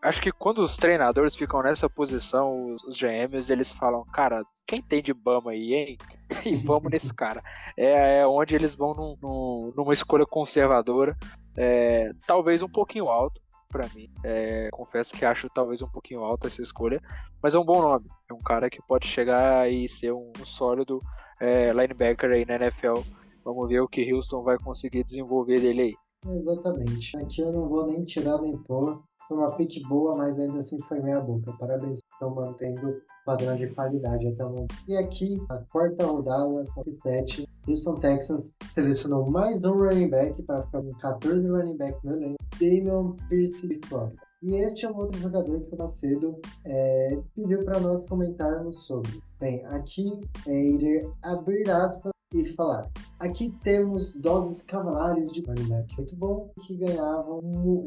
Acho 0.02 0.20
que 0.20 0.30
quando 0.30 0.58
os 0.58 0.76
treinadores 0.76 1.34
ficam 1.34 1.62
nessa 1.62 1.88
posição, 1.88 2.72
os, 2.74 2.84
os 2.84 3.00
GMs, 3.00 3.50
eles 3.50 3.72
falam, 3.72 4.04
cara, 4.04 4.44
quem 4.66 4.82
tem 4.82 5.02
de 5.02 5.14
Bama 5.14 5.52
aí, 5.52 5.72
hein? 5.74 5.98
E 6.44 6.56
vamos 6.56 6.90
nesse 6.92 7.12
cara. 7.14 7.42
É, 7.76 8.18
é 8.18 8.26
onde 8.26 8.54
eles 8.54 8.74
vão 8.74 8.92
num- 8.94 9.16
num- 9.22 9.72
numa 9.74 9.94
escolha 9.94 10.26
conservadora, 10.26 11.16
é, 11.56 12.10
talvez 12.26 12.60
um 12.62 12.68
pouquinho 12.68 13.08
alto 13.08 13.40
pra 13.74 13.88
mim. 13.92 14.08
É, 14.22 14.68
confesso 14.70 15.12
que 15.12 15.24
acho 15.24 15.50
talvez 15.50 15.82
um 15.82 15.88
pouquinho 15.88 16.20
alta 16.20 16.46
essa 16.46 16.62
escolha, 16.62 17.02
mas 17.42 17.56
é 17.56 17.58
um 17.58 17.64
bom 17.64 17.82
nome. 17.82 18.06
É 18.30 18.32
um 18.32 18.38
cara 18.38 18.70
que 18.70 18.80
pode 18.86 19.08
chegar 19.08 19.68
e 19.68 19.88
ser 19.88 20.12
um, 20.12 20.32
sólido 20.44 21.00
é, 21.40 21.72
linebacker 21.72 22.30
aí 22.30 22.44
na 22.44 22.54
NFL. 22.54 23.00
Vamos 23.44 23.68
ver 23.68 23.80
o 23.80 23.88
que 23.88 24.12
Houston 24.12 24.44
vai 24.44 24.56
conseguir 24.58 25.02
desenvolver 25.02 25.60
dele 25.60 25.82
aí. 25.82 25.94
Exatamente. 26.32 27.16
Aqui 27.16 27.40
eu 27.40 27.52
não 27.52 27.68
vou 27.68 27.88
nem 27.88 28.04
tirar 28.04 28.40
nem 28.40 28.56
pôr. 28.56 29.02
Foi 29.26 29.36
uma 29.36 29.56
pick 29.56 29.82
boa, 29.88 30.16
mas 30.16 30.38
ainda 30.38 30.60
assim 30.60 30.78
foi 30.82 31.00
meia 31.00 31.20
boca. 31.20 31.52
Parabéns, 31.58 31.98
estão 32.12 32.32
mantendo 32.32 33.02
padrão 33.24 33.56
de 33.56 33.66
qualidade 33.68 34.26
até 34.28 34.44
o 34.44 34.50
momento. 34.50 34.74
E 34.86 34.96
aqui, 34.96 35.42
na 35.48 35.58
quarta 35.72 36.06
rodada, 36.06 36.64
com 36.74 36.84
7, 37.02 37.48
Houston 37.66 37.94
Texans 37.94 38.54
selecionou 38.74 39.30
mais 39.30 39.62
um 39.64 39.72
running 39.72 40.10
back 40.10 40.42
para 40.42 40.62
ficar 40.62 40.82
com 40.82 40.92
14 40.98 41.48
running 41.48 41.76
back 41.76 41.98
no 42.04 42.16
elenco, 42.16 42.36
Damian 42.60 43.16
Pierce 43.28 43.66
de 43.66 43.80
Florida. 43.86 44.22
E 44.42 44.56
este 44.56 44.84
é 44.84 44.90
um 44.90 44.96
outro 44.96 45.18
jogador 45.18 45.58
que 45.62 45.74
o 45.74 45.78
Macedo 45.78 46.38
é, 46.66 47.18
pediu 47.34 47.64
para 47.64 47.80
nós 47.80 48.06
comentarmos 48.06 48.86
sobre. 48.86 49.22
Bem, 49.40 49.64
aqui 49.66 50.20
é, 50.46 50.54
irei 50.54 51.08
abrir 51.22 51.70
aspas 51.70 52.12
e 52.34 52.46
falar. 52.54 52.90
Aqui 53.18 53.54
temos 53.62 54.14
doses 54.20 54.62
cavalares 54.62 55.32
de 55.32 55.40
running 55.42 55.68
back 55.68 55.96
muito 55.96 56.16
bom 56.16 56.50
que 56.66 56.76
ganhavam, 56.76 57.40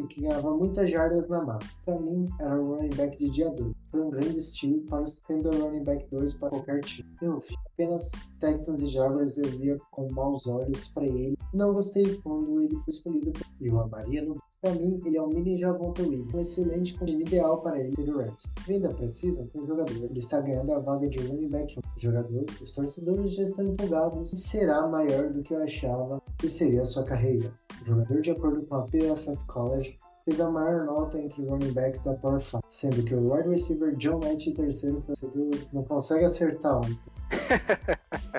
que 0.10 0.22
ganhavam 0.22 0.58
muitas 0.58 0.90
jardas 0.90 1.30
na 1.30 1.44
mata. 1.44 1.66
Para 1.86 2.00
mim, 2.00 2.26
era 2.40 2.60
um 2.60 2.76
running 2.76 2.96
back 2.96 3.18
de 3.18 3.30
dia 3.30 3.50
2. 3.50 3.74
Foi 3.92 4.02
um 4.02 4.10
grande 4.10 4.40
estilo 4.40 4.82
para 4.82 5.06
sendo 5.08 5.52
running 5.52 5.84
back 5.84 6.10
2 6.10 6.34
para 6.36 6.50
qualquer 6.50 6.80
time. 6.82 7.10
Eu 7.22 7.44
apenas 7.74 8.12
Texans 8.40 8.82
e 8.82 8.88
Jaguars 8.88 9.38
eu 9.38 9.50
via 9.50 9.78
com 9.92 10.12
maus 10.12 10.48
olhos 10.48 10.90
para 10.90 11.06
ele. 11.06 11.38
Não 11.54 11.74
gostei 11.74 12.16
quando 12.18 12.62
ele 12.62 12.76
foi 12.78 12.94
escolhido 12.94 13.34
e 13.62 13.70
o 13.70 13.80
amaria 13.80 14.24
no 14.24 14.38
para 14.60 14.74
mim, 14.74 15.00
ele 15.06 15.18
é 15.18 15.22
um 15.22 15.28
mini 15.28 15.60
Javonte 15.60 16.02
Williams, 16.02 16.34
um 16.34 16.40
excelente 16.40 16.98
time 16.98 17.22
ideal 17.22 17.62
para 17.62 17.80
ele 17.80 17.96
ser 17.96 18.10
o 18.10 18.18
Rams. 18.18 18.44
Ainda 18.68 18.90
precisam 18.90 19.46
de 19.46 19.60
um 19.60 19.68
jogador. 19.68 20.06
Ele 20.06 20.20
está 20.20 20.42
ganhando 20.42 20.74
a 20.74 20.80
vaga 20.80 21.08
de 21.08 21.20
running 21.20 21.48
back. 21.48 21.80
O 21.98 22.00
jogador, 22.00 22.46
os 22.62 22.72
torcedores 22.74 23.34
já 23.34 23.44
estão 23.44 23.66
empolgados 23.66 24.32
e 24.32 24.38
será 24.38 24.86
maior 24.88 25.34
do 25.34 25.42
que 25.42 25.52
eu 25.52 25.64
achava 25.64 26.22
que 26.38 26.48
seria 26.48 26.84
a 26.84 26.86
sua 26.86 27.04
carreira. 27.04 27.52
O 27.82 27.86
jogador, 27.86 28.22
de 28.22 28.30
acordo 28.30 28.62
com 28.68 28.76
a 28.76 28.84
PFF 28.84 29.46
College, 29.48 29.98
teve 30.24 30.40
a 30.44 30.48
maior 30.48 30.86
nota 30.86 31.18
entre 31.20 31.44
running 31.44 31.74
backs 31.74 32.04
da 32.04 32.14
Power 32.14 32.40
5, 32.40 32.64
sendo 32.70 33.04
que 33.04 33.16
o 33.16 33.34
wide 33.34 33.50
receiver 33.50 33.96
John 33.96 34.20
Knight, 34.20 34.54
terceiro, 34.54 35.02
torcedor, 35.02 35.50
não 35.74 35.84
consegue 35.86 36.26
acertar 36.26 36.80
um. 36.80 36.96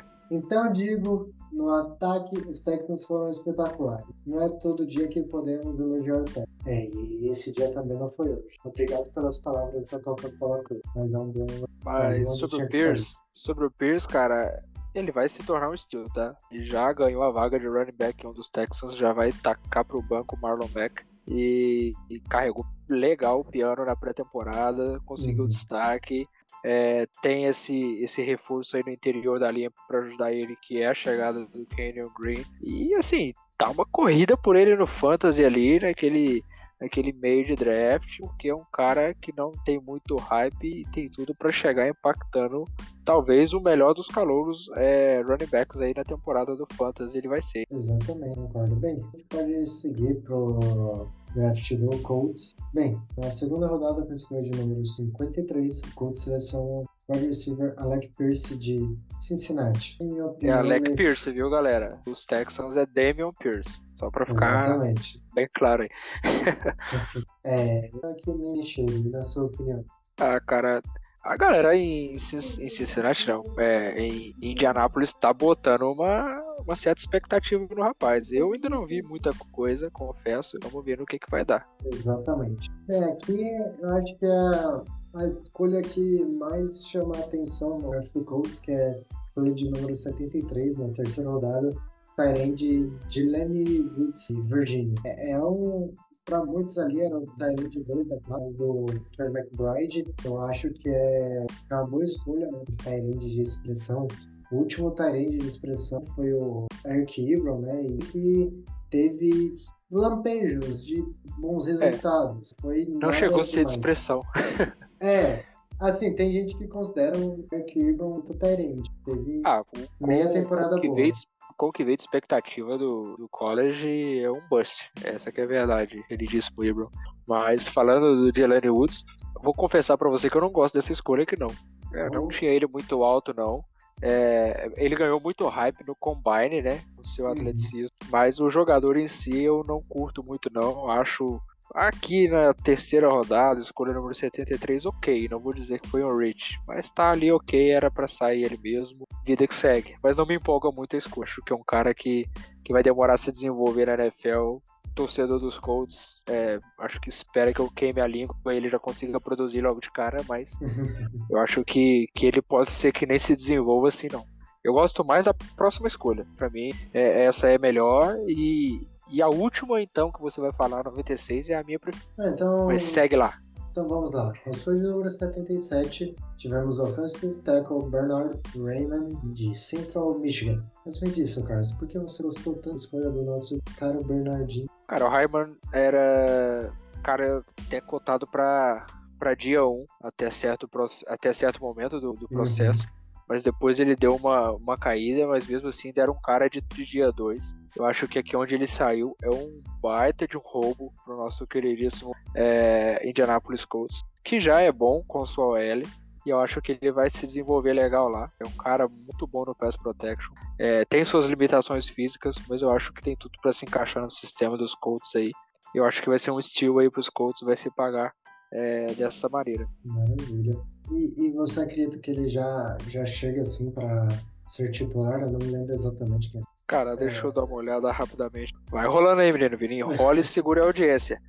Então 0.31 0.67
eu 0.67 0.73
digo, 0.73 1.33
no 1.53 1.71
ataque, 1.71 2.37
os 2.49 2.61
Texans 2.61 3.05
foram 3.05 3.31
espetaculares. 3.31 4.07
Não 4.27 4.43
é 4.43 4.49
todo 4.59 4.87
dia 4.87 5.09
que 5.09 5.23
podemos 5.23 5.79
elogiar 5.79 6.19
o 6.19 6.25
Texans. 6.25 6.47
É, 6.67 6.87
e 6.87 7.29
esse 7.29 7.51
dia 7.53 7.73
também 7.73 7.97
não 7.97 8.11
foi 8.11 8.31
hoje. 8.31 8.57
Obrigado 8.65 9.11
pelas 9.13 9.39
palavras 9.39 9.81
dessa 9.81 9.99
Coca-Cola 10.01 10.63
Cruz. 10.65 10.83
Mas 10.95 11.11
não 11.11 11.31
deu 11.31 11.47
Mas 11.85 12.39
sobre 12.39 12.65
o 12.65 12.69
Pierce, 12.69 13.15
sobre 13.33 13.65
o 13.65 13.71
Pierce, 13.71 14.07
cara, 14.07 14.63
ele 14.95 15.11
vai 15.11 15.29
se 15.29 15.43
tornar 15.45 15.71
um 15.71 15.75
estilo, 15.75 16.07
tá? 16.13 16.37
Ele 16.51 16.65
já 16.65 16.93
ganhou 16.93 17.23
a 17.23 17.31
vaga 17.31 17.59
de 17.59 17.67
running 17.67 17.93
back 17.97 18.25
em 18.25 18.29
um 18.29 18.33
dos 18.33 18.51
Texans, 18.51 18.97
já 18.97 19.13
vai 19.13 19.33
tacar 19.33 19.85
pro 19.85 20.03
banco 20.03 20.37
o 20.37 20.41
Marlon 20.41 20.69
Mack 20.75 21.05
e, 21.27 21.95
e 22.11 22.21
carregou 22.21 22.67
legal 22.89 23.41
o 23.41 23.45
piano 23.45 23.85
na 23.85 23.95
pré-temporada, 23.95 25.01
conseguiu 25.07 25.43
Uhum. 25.43 25.49
destaque. 25.49 26.27
É, 26.65 27.07
tem 27.23 27.45
esse, 27.45 28.03
esse 28.03 28.23
reforço 28.23 28.77
aí 28.77 28.83
no 28.85 28.93
interior 28.93 29.39
da 29.39 29.51
linha 29.51 29.71
para 29.87 30.01
ajudar 30.01 30.33
ele, 30.33 30.57
que 30.57 30.81
é 30.81 30.89
a 30.89 30.95
chegada 30.95 31.45
do 31.45 31.67
Kenyon 31.67 32.09
Green. 32.19 32.45
E 32.63 32.95
assim, 32.95 33.33
tá 33.57 33.71
uma 33.71 33.87
corrida 33.87 34.37
por 34.37 34.57
ele 34.57 34.77
no 34.77 34.87
Fantasy 34.87 35.45
ali, 35.45 35.81
né? 35.81 35.95
Que 35.95 36.07
ele 36.07 36.45
naquele 36.81 37.13
meio 37.13 37.45
de 37.45 37.55
draft, 37.55 38.19
porque 38.21 38.49
é 38.49 38.55
um 38.55 38.65
cara 38.73 39.15
que 39.15 39.33
não 39.37 39.53
tem 39.65 39.81
muito 39.81 40.17
hype 40.17 40.65
e 40.65 40.85
tem 40.91 41.09
tudo 41.09 41.35
para 41.35 41.51
chegar 41.51 41.89
impactando 41.89 42.65
talvez 43.05 43.53
o 43.53 43.61
melhor 43.61 43.95
dos 43.95 44.07
calouros 44.07 44.69
é, 44.77 45.23
running 45.23 45.51
backs 45.51 45.81
aí 45.81 45.95
na 45.97 46.05
temporada 46.05 46.55
do 46.55 46.67
Fantasy 46.75 47.17
ele 47.17 47.29
vai 47.29 47.41
ser. 47.41 47.67
Exatamente, 47.71 48.37
concordo. 48.37 48.77
Bem, 48.77 48.97
a 48.97 49.17
gente 49.17 49.25
pode 49.25 49.67
seguir 49.67 50.15
pro 50.23 51.09
draft 51.35 51.75
do 51.75 52.03
Colts. 52.03 52.55
Bem, 52.73 53.01
na 53.17 53.31
segunda 53.31 53.67
rodada 53.67 54.03
com 54.03 54.13
escolha 54.13 54.43
de 54.43 54.51
número 54.51 54.85
53, 54.85 55.81
o 55.81 55.95
Colts 55.95 56.21
selecionou 56.23 56.83
o 56.83 56.98
wide 57.09 57.27
receiver 57.27 57.75
Alec 57.79 58.09
Pierce 58.17 58.55
de 58.57 58.95
Cincinnati. 59.21 59.97
É 60.01 60.23
opinião, 60.25 60.59
Alec 60.59 60.89
ele- 60.89 60.97
Pierce, 60.97 61.31
viu, 61.31 61.49
galera? 61.51 61.99
Os 62.07 62.27
Texans 62.27 62.77
é 62.77 62.87
Damian 62.87 63.33
Pierce. 63.33 63.81
Só 63.95 64.11
pra 64.11 64.27
ficar 64.27 64.61
Exatamente. 64.65 65.23
bem 65.35 65.49
claro 65.55 65.83
aí. 65.83 65.89
É, 67.45 67.91
aqui 68.05 68.31
nem 68.33 68.65
cheiro, 68.65 69.11
na 69.11 69.23
sua 69.23 69.45
opinião. 69.45 69.83
Ah, 70.21 70.39
cara, 70.41 70.83
a 71.25 71.37
galera 71.37 71.75
em, 71.75 72.19
Cin- 72.19 72.63
em 72.63 72.69
Cincinnati, 72.69 73.27
não, 73.27 73.43
é, 73.59 73.99
em 73.99 74.35
Indianápolis 74.43 75.15
tá 75.15 75.33
botando 75.33 75.91
uma, 75.91 76.41
uma 76.61 76.77
certa 76.77 77.01
expectativa 77.01 77.67
no 77.75 77.83
rapaz. 77.83 78.31
Eu 78.31 78.53
ainda 78.53 78.69
não 78.69 78.87
vi 78.87 79.03
muita 79.03 79.31
coisa, 79.51 79.91
confesso, 79.91 80.59
vamos 80.63 80.85
ver 80.85 80.99
no 80.99 81.07
que 81.07 81.19
que 81.19 81.31
vai 81.31 81.45
dar. 81.45 81.67
Exatamente. 81.91 82.71
É, 82.91 83.05
aqui 83.05 83.41
eu 83.81 83.89
acho 83.97 84.15
que 84.19 84.27
a, 84.27 84.83
a 85.15 85.27
escolha 85.27 85.83
que 85.83 86.25
mais 86.25 86.85
chama 86.87 87.17
a 87.17 87.21
atenção 87.21 87.79
no 87.79 87.91
draft 87.91 88.13
do 88.13 88.25
Colts, 88.25 88.61
que 88.61 88.73
é 88.73 88.91
a 88.91 89.25
escolha 89.27 89.55
de 89.55 89.71
número 89.71 89.97
73, 89.97 90.79
na 90.79 90.89
terceira 90.89 91.31
rodada, 91.31 91.71
Tyrande 92.17 92.91
de 93.09 93.23
Lenny 93.23 93.81
Woods, 93.81 94.29
Virginia. 94.47 94.95
É, 95.05 95.33
é 95.33 95.43
um, 95.43 95.93
para 96.25 96.45
muitos 96.45 96.79
ali, 96.79 97.01
era 97.01 97.17
o 97.17 97.27
Tyrande 97.39 97.83
2 97.83 98.09
da 98.09 98.21
classe 98.21 98.53
do 98.55 98.87
Trey 99.17 99.29
McBride. 99.29 100.05
Eu 100.25 100.41
acho 100.43 100.69
que 100.71 100.89
é 100.89 101.47
uma 101.71 101.87
boa 101.87 102.05
escolha, 102.05 102.51
né? 102.51 102.65
Tyrande 102.83 103.35
de 103.35 103.43
expressão. 103.43 104.09
O 104.51 104.57
último 104.57 104.91
Tyrande 104.91 105.39
de 105.39 105.49
expressão 105.49 106.05
foi 106.15 106.33
o 106.33 106.67
Eric 106.85 107.33
Ebron, 107.33 107.61
né? 107.61 107.87
E 107.87 107.99
que 107.99 108.65
teve 108.91 109.55
lampejos 109.91 110.85
de 110.85 111.05
bons 111.39 111.67
resultados. 111.67 112.55
Foi 112.61 112.83
É. 112.83 112.87
Não 112.87 112.99
nada 112.99 113.13
chegou 113.13 113.41
a 113.41 113.45
ser 113.45 113.65
de 113.65 113.71
expressão. 113.71 114.23
É, 115.01 115.45
assim, 115.81 116.15
tem 116.15 116.33
gente 116.33 116.57
que 116.57 116.67
considera 116.69 117.17
o 117.19 117.47
Eric 117.53 117.79
Ebron 117.81 118.11
muito 118.15 118.35
Tyrande. 118.35 118.91
Teve 119.05 119.43
Ah, 119.45 119.63
com, 119.65 120.07
meia 120.07 120.29
temporada 120.31 120.75
com 120.77 120.81
que 120.81 120.89
boa. 120.89 120.97
veio, 121.01 121.13
com 121.57 121.67
o 121.67 121.73
que 121.73 121.85
veio 121.85 121.97
de 121.97 122.03
expectativa 122.03 122.77
do, 122.79 123.17
do 123.17 123.29
college 123.31 124.21
é 124.21 124.31
um 124.31 124.41
bust. 124.49 124.91
Essa 125.05 125.31
que 125.33 125.41
é 125.41 125.45
a 125.45 125.49
verdade, 125.49 126.03
ele 126.11 126.25
disse 126.27 126.53
pro 126.53 126.65
Ibram. 126.65 126.91
Mas 127.27 127.69
falando 127.69 128.31
do 128.31 128.37
Jelani 128.37 128.71
Woods, 128.71 129.05
vou 129.43 129.53
confessar 129.55 129.97
pra 129.99 130.09
você 130.09 130.29
que 130.31 130.37
eu 130.37 130.41
não 130.41 130.51
gosto 130.51 130.75
dessa 130.75 130.93
escolha 130.93 131.23
aqui 131.25 131.39
não. 131.39 131.49
Eu 131.93 132.11
não 132.11 132.25
Oh. 132.25 132.29
tinha 132.29 132.51
ele 132.51 132.67
muito 132.67 133.03
alto, 133.03 133.33
não. 133.35 133.63
É, 134.01 134.71
ele 134.77 134.95
ganhou 134.95 135.19
muito 135.21 135.47
hype 135.49 135.85
no 135.87 135.97
Combine, 135.97 136.63
né? 136.63 136.81
No 136.97 137.05
seu 137.05 137.25
Uhum. 137.25 137.33
atleticismo. 137.33 137.89
Mas 138.11 138.39
o 138.39 138.49
jogador 138.49 138.97
em 138.97 139.09
si 139.09 139.43
eu 139.43 139.65
não 139.67 139.81
curto 139.89 140.23
muito, 140.23 140.49
não. 140.53 140.89
Acho 140.91 141.41
aqui 141.75 142.29
na 142.29 142.53
terceira 142.55 143.09
rodada, 143.09 143.61
escolha 143.61 143.93
número 143.93 144.15
73, 144.15 144.87
ok. 144.87 145.29
Não 145.31 145.39
vou 145.39 145.53
dizer 145.53 145.81
que 145.81 145.89
foi 145.89 146.05
um 146.05 146.17
reach. 146.17 146.59
Mas 146.67 146.91
tá 146.91 147.11
ali 147.11 147.31
ok, 147.33 147.71
era 147.71 147.91
pra 147.91 148.09
sair 148.09 148.45
ele 148.45 148.59
mesmo. 148.63 149.07
Vida 149.25 149.47
que 149.47 149.55
segue. 149.55 149.95
Mas 150.03 150.17
não 150.17 150.27
me 150.27 150.35
empolga 150.35 150.71
muito 150.71 150.97
a 150.97 150.99
escolha. 150.99 151.25
Acho 151.27 151.43
que 151.43 151.53
é 151.53 151.57
um 151.57 151.65
cara 151.65 151.95
que, 151.95 152.27
que 152.65 152.73
vai 152.73 152.83
demorar 152.83 153.15
a 153.15 153.19
se 153.19 153.31
desenvolver 153.33 153.87
na 153.87 154.05
NFL. 154.05 154.59
Torcedor 154.95 155.39
dos 155.39 155.61
Colts, 155.61 156.21
é, 156.29 156.59
acho 156.81 157.01
que 157.01 157.09
espera 157.09 157.55
que 157.55 157.61
eu 157.61 157.71
queime 157.71 158.01
a 158.01 158.07
língua 158.07 158.35
e 158.53 158.57
ele 158.57 158.69
já 158.69 158.81
consiga 158.81 159.21
produzir 159.21 159.61
logo 159.61 159.79
de 159.79 159.93
cara, 159.93 160.17
mas 160.29 160.51
eu 161.31 161.39
acho 161.39 161.65
que, 161.65 162.09
que 162.17 162.27
ele 162.27 162.43
pode 162.43 162.69
ser 162.69 162.91
que 162.91 163.07
nem 163.07 163.17
se 163.17 163.37
desenvolva 163.37 163.87
assim, 163.87 164.09
não. 164.11 164.25
Eu 164.65 164.73
gosto 164.73 165.05
mais 165.05 165.27
da 165.27 165.33
próxima 165.57 165.87
escolha. 165.87 166.27
Pra 166.37 166.51
mim, 166.51 166.73
é- 166.93 167.27
essa 167.27 167.49
é 167.49 167.57
melhor. 167.59 168.17
E, 168.27 168.85
e 169.11 169.23
a 169.23 169.29
última, 169.29 169.81
então, 169.81 170.11
que 170.13 170.21
você 170.21 170.41
vai 170.41 170.53
falar, 170.53 170.85
96, 170.85 171.51
é 171.51 171.55
a 171.55 171.65
minha 171.65 171.79
preferida. 171.79 172.13
Ah, 172.19 172.29
então, 172.29 172.67
Mas 172.67 172.83
segue 172.83 173.17
lá. 173.17 173.39
então 173.71 173.87
vamos 173.89 174.13
lá. 174.13 174.33
Na 174.45 174.53
escolha 174.53 174.79
de 174.79 174.87
número 174.87 175.11
77, 175.11 176.17
tivemos 176.37 176.79
o 176.79 176.85
offensive 176.85 177.35
tackle 177.43 177.89
Bernard 177.91 178.39
Raymond 178.57 179.17
de 179.33 179.55
Central 179.59 180.19
Michigan. 180.19 180.63
Mas 180.85 181.01
me 181.01 181.11
diz, 181.11 181.37
Carlos, 181.47 181.73
por 181.73 181.89
que 181.89 181.99
você 181.99 182.23
gostou 182.23 182.55
tanto 182.55 182.71
da 182.71 182.77
escolha 182.77 183.11
do 183.11 183.23
nosso 183.23 183.59
caro 183.79 184.03
Bernardinho? 184.05 184.69
Cara, 184.87 185.07
o 185.07 185.09
Hyman 185.09 185.57
era. 185.73 186.73
Cara, 187.03 187.43
até 187.67 187.81
cotado 187.81 188.27
pra, 188.27 188.85
pra 189.19 189.35
dia 189.35 189.65
1, 189.65 189.85
até 190.03 190.31
certo, 190.31 190.69
até 191.07 191.33
certo 191.33 191.61
momento 191.61 192.01
do, 192.01 192.13
do 192.13 192.29
processo. 192.29 192.87
Mas 193.29 193.43
depois 193.43 193.79
ele 193.79 193.95
deu 193.95 194.17
uma, 194.17 194.53
uma 194.53 194.79
caída, 194.79 195.27
mas 195.27 195.47
mesmo 195.47 195.69
assim 195.69 195.93
deram 195.93 196.15
um 196.15 196.21
cara 196.21 196.49
de, 196.49 196.61
de 196.61 196.87
dia 196.87 197.13
2. 197.13 197.55
Eu 197.77 197.85
acho 197.85 198.09
que 198.09 198.19
aqui 198.19 198.37
onde 198.37 198.55
ele 198.55 198.67
saiu 198.67 199.15
é 199.23 199.29
um 199.29 199.63
baita 199.81 200.27
de 200.27 200.37
um 200.37 200.43
roubo 200.43 200.93
pro 201.05 201.17
nosso 201.17 201.47
queridíssimo 201.47 202.13
é, 202.35 203.01
Indianapolis 203.07 203.65
Colts, 203.65 204.03
que 204.25 204.41
já 204.41 204.61
é 204.61 204.73
bom 204.73 205.03
com 205.07 205.27
sua 205.27 205.47
OL. 205.47 205.83
E 206.27 206.31
eu 206.31 206.41
acho 206.41 206.61
que 206.61 206.73
ele 206.73 206.93
vai 206.93 207.09
se 207.09 207.27
desenvolver 207.27 207.73
legal 207.73 208.09
lá. 208.09 208.29
É 208.41 208.47
um 208.47 208.57
cara 208.57 208.89
muito 208.89 209.27
bom 209.27 209.45
no 209.45 209.55
pass 209.55 209.77
protection. 209.77 210.35
É, 210.59 210.85
tem 210.85 211.05
suas 211.05 211.27
limitações 211.27 211.89
físicas, 211.89 212.37
mas 212.49 212.61
eu 212.61 212.71
acho 212.71 212.93
que 212.93 213.03
tem 213.03 213.17
tudo 213.17 213.39
para 213.41 213.53
se 213.53 213.65
encaixar 213.65 214.03
no 214.03 214.11
sistema 214.11 214.57
dos 214.57 214.75
Colts 214.75 215.15
aí. 215.15 215.33
Eu 215.75 215.85
acho 215.85 216.03
que 216.03 216.09
vai 216.09 216.19
ser 216.19 216.31
um 216.31 216.39
estilo 216.39 216.81
aí 216.81 216.91
pros 216.91 217.09
Colts, 217.09 217.43
vai 217.43 217.57
se 217.57 217.71
pagar 217.71 218.13
é, 218.53 218.87
dessa 218.95 219.29
maneira. 219.29 219.67
Maravilha. 219.85 220.57
E, 220.91 221.27
e 221.27 221.31
você 221.33 221.61
acredita 221.63 221.99
que 221.99 222.11
ele 222.11 222.29
já, 222.29 222.77
já 222.89 223.05
chega 223.07 223.43
assim 223.43 223.71
pra 223.71 224.09
ser 224.49 224.71
titular? 224.71 225.21
Eu 225.21 225.31
não 225.31 225.39
me 225.39 225.51
lembro 225.51 225.73
exatamente 225.75 226.31
quem. 226.33 226.41
Cara, 226.67 226.95
deixa 226.97 227.27
eu 227.27 227.33
dar 227.33 227.45
uma 227.45 227.57
olhada 227.57 227.91
rapidamente. 227.91 228.53
Vai 228.71 228.87
rolando 228.87 229.23
aí, 229.23 229.33
menino 229.33 229.57
Vininho. 229.57 229.95
Rola 229.97 230.21
e 230.21 230.25
segura 230.25 230.63
a 230.63 230.67
audiência. 230.67 231.21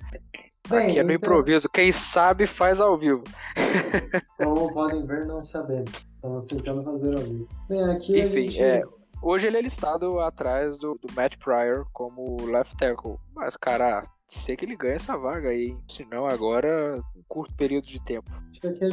Bem, 0.68 0.90
Aqui 0.90 0.98
é 0.98 1.02
no 1.02 1.12
então- 1.12 1.16
improviso. 1.16 1.68
Quem 1.68 1.90
sabe 1.92 2.46
faz 2.46 2.80
ao 2.80 2.98
vivo. 2.98 3.24
Como 4.36 4.72
podem 4.72 5.04
ver, 5.06 5.26
não 5.26 5.42
sabemos. 5.42 5.90
Estamos 6.14 6.46
tentando 6.46 6.82
fazer 6.84 7.16
ao 7.16 7.22
vivo. 7.22 7.48
Bem, 7.68 7.82
aqui 7.90 8.20
Enfim, 8.20 8.48
gente... 8.48 8.62
é, 8.62 8.82
hoje 9.22 9.46
ele 9.46 9.56
é 9.56 9.62
listado 9.62 10.20
atrás 10.20 10.76
do, 10.78 10.94
do 11.00 11.12
Matt 11.14 11.36
Pryor 11.38 11.86
como 11.92 12.36
left 12.44 12.76
tackle. 12.76 13.16
Mas, 13.34 13.56
cara, 13.56 14.02
sei 14.30 14.56
que 14.56 14.64
ele 14.64 14.76
ganha 14.76 14.94
essa 14.94 15.16
vaga 15.16 15.48
aí. 15.50 15.76
Se 15.88 16.04
não, 16.04 16.26
agora, 16.26 17.02
um 17.16 17.22
curto 17.28 17.54
período 17.54 17.86
de 17.86 18.02
tempo. 18.04 18.30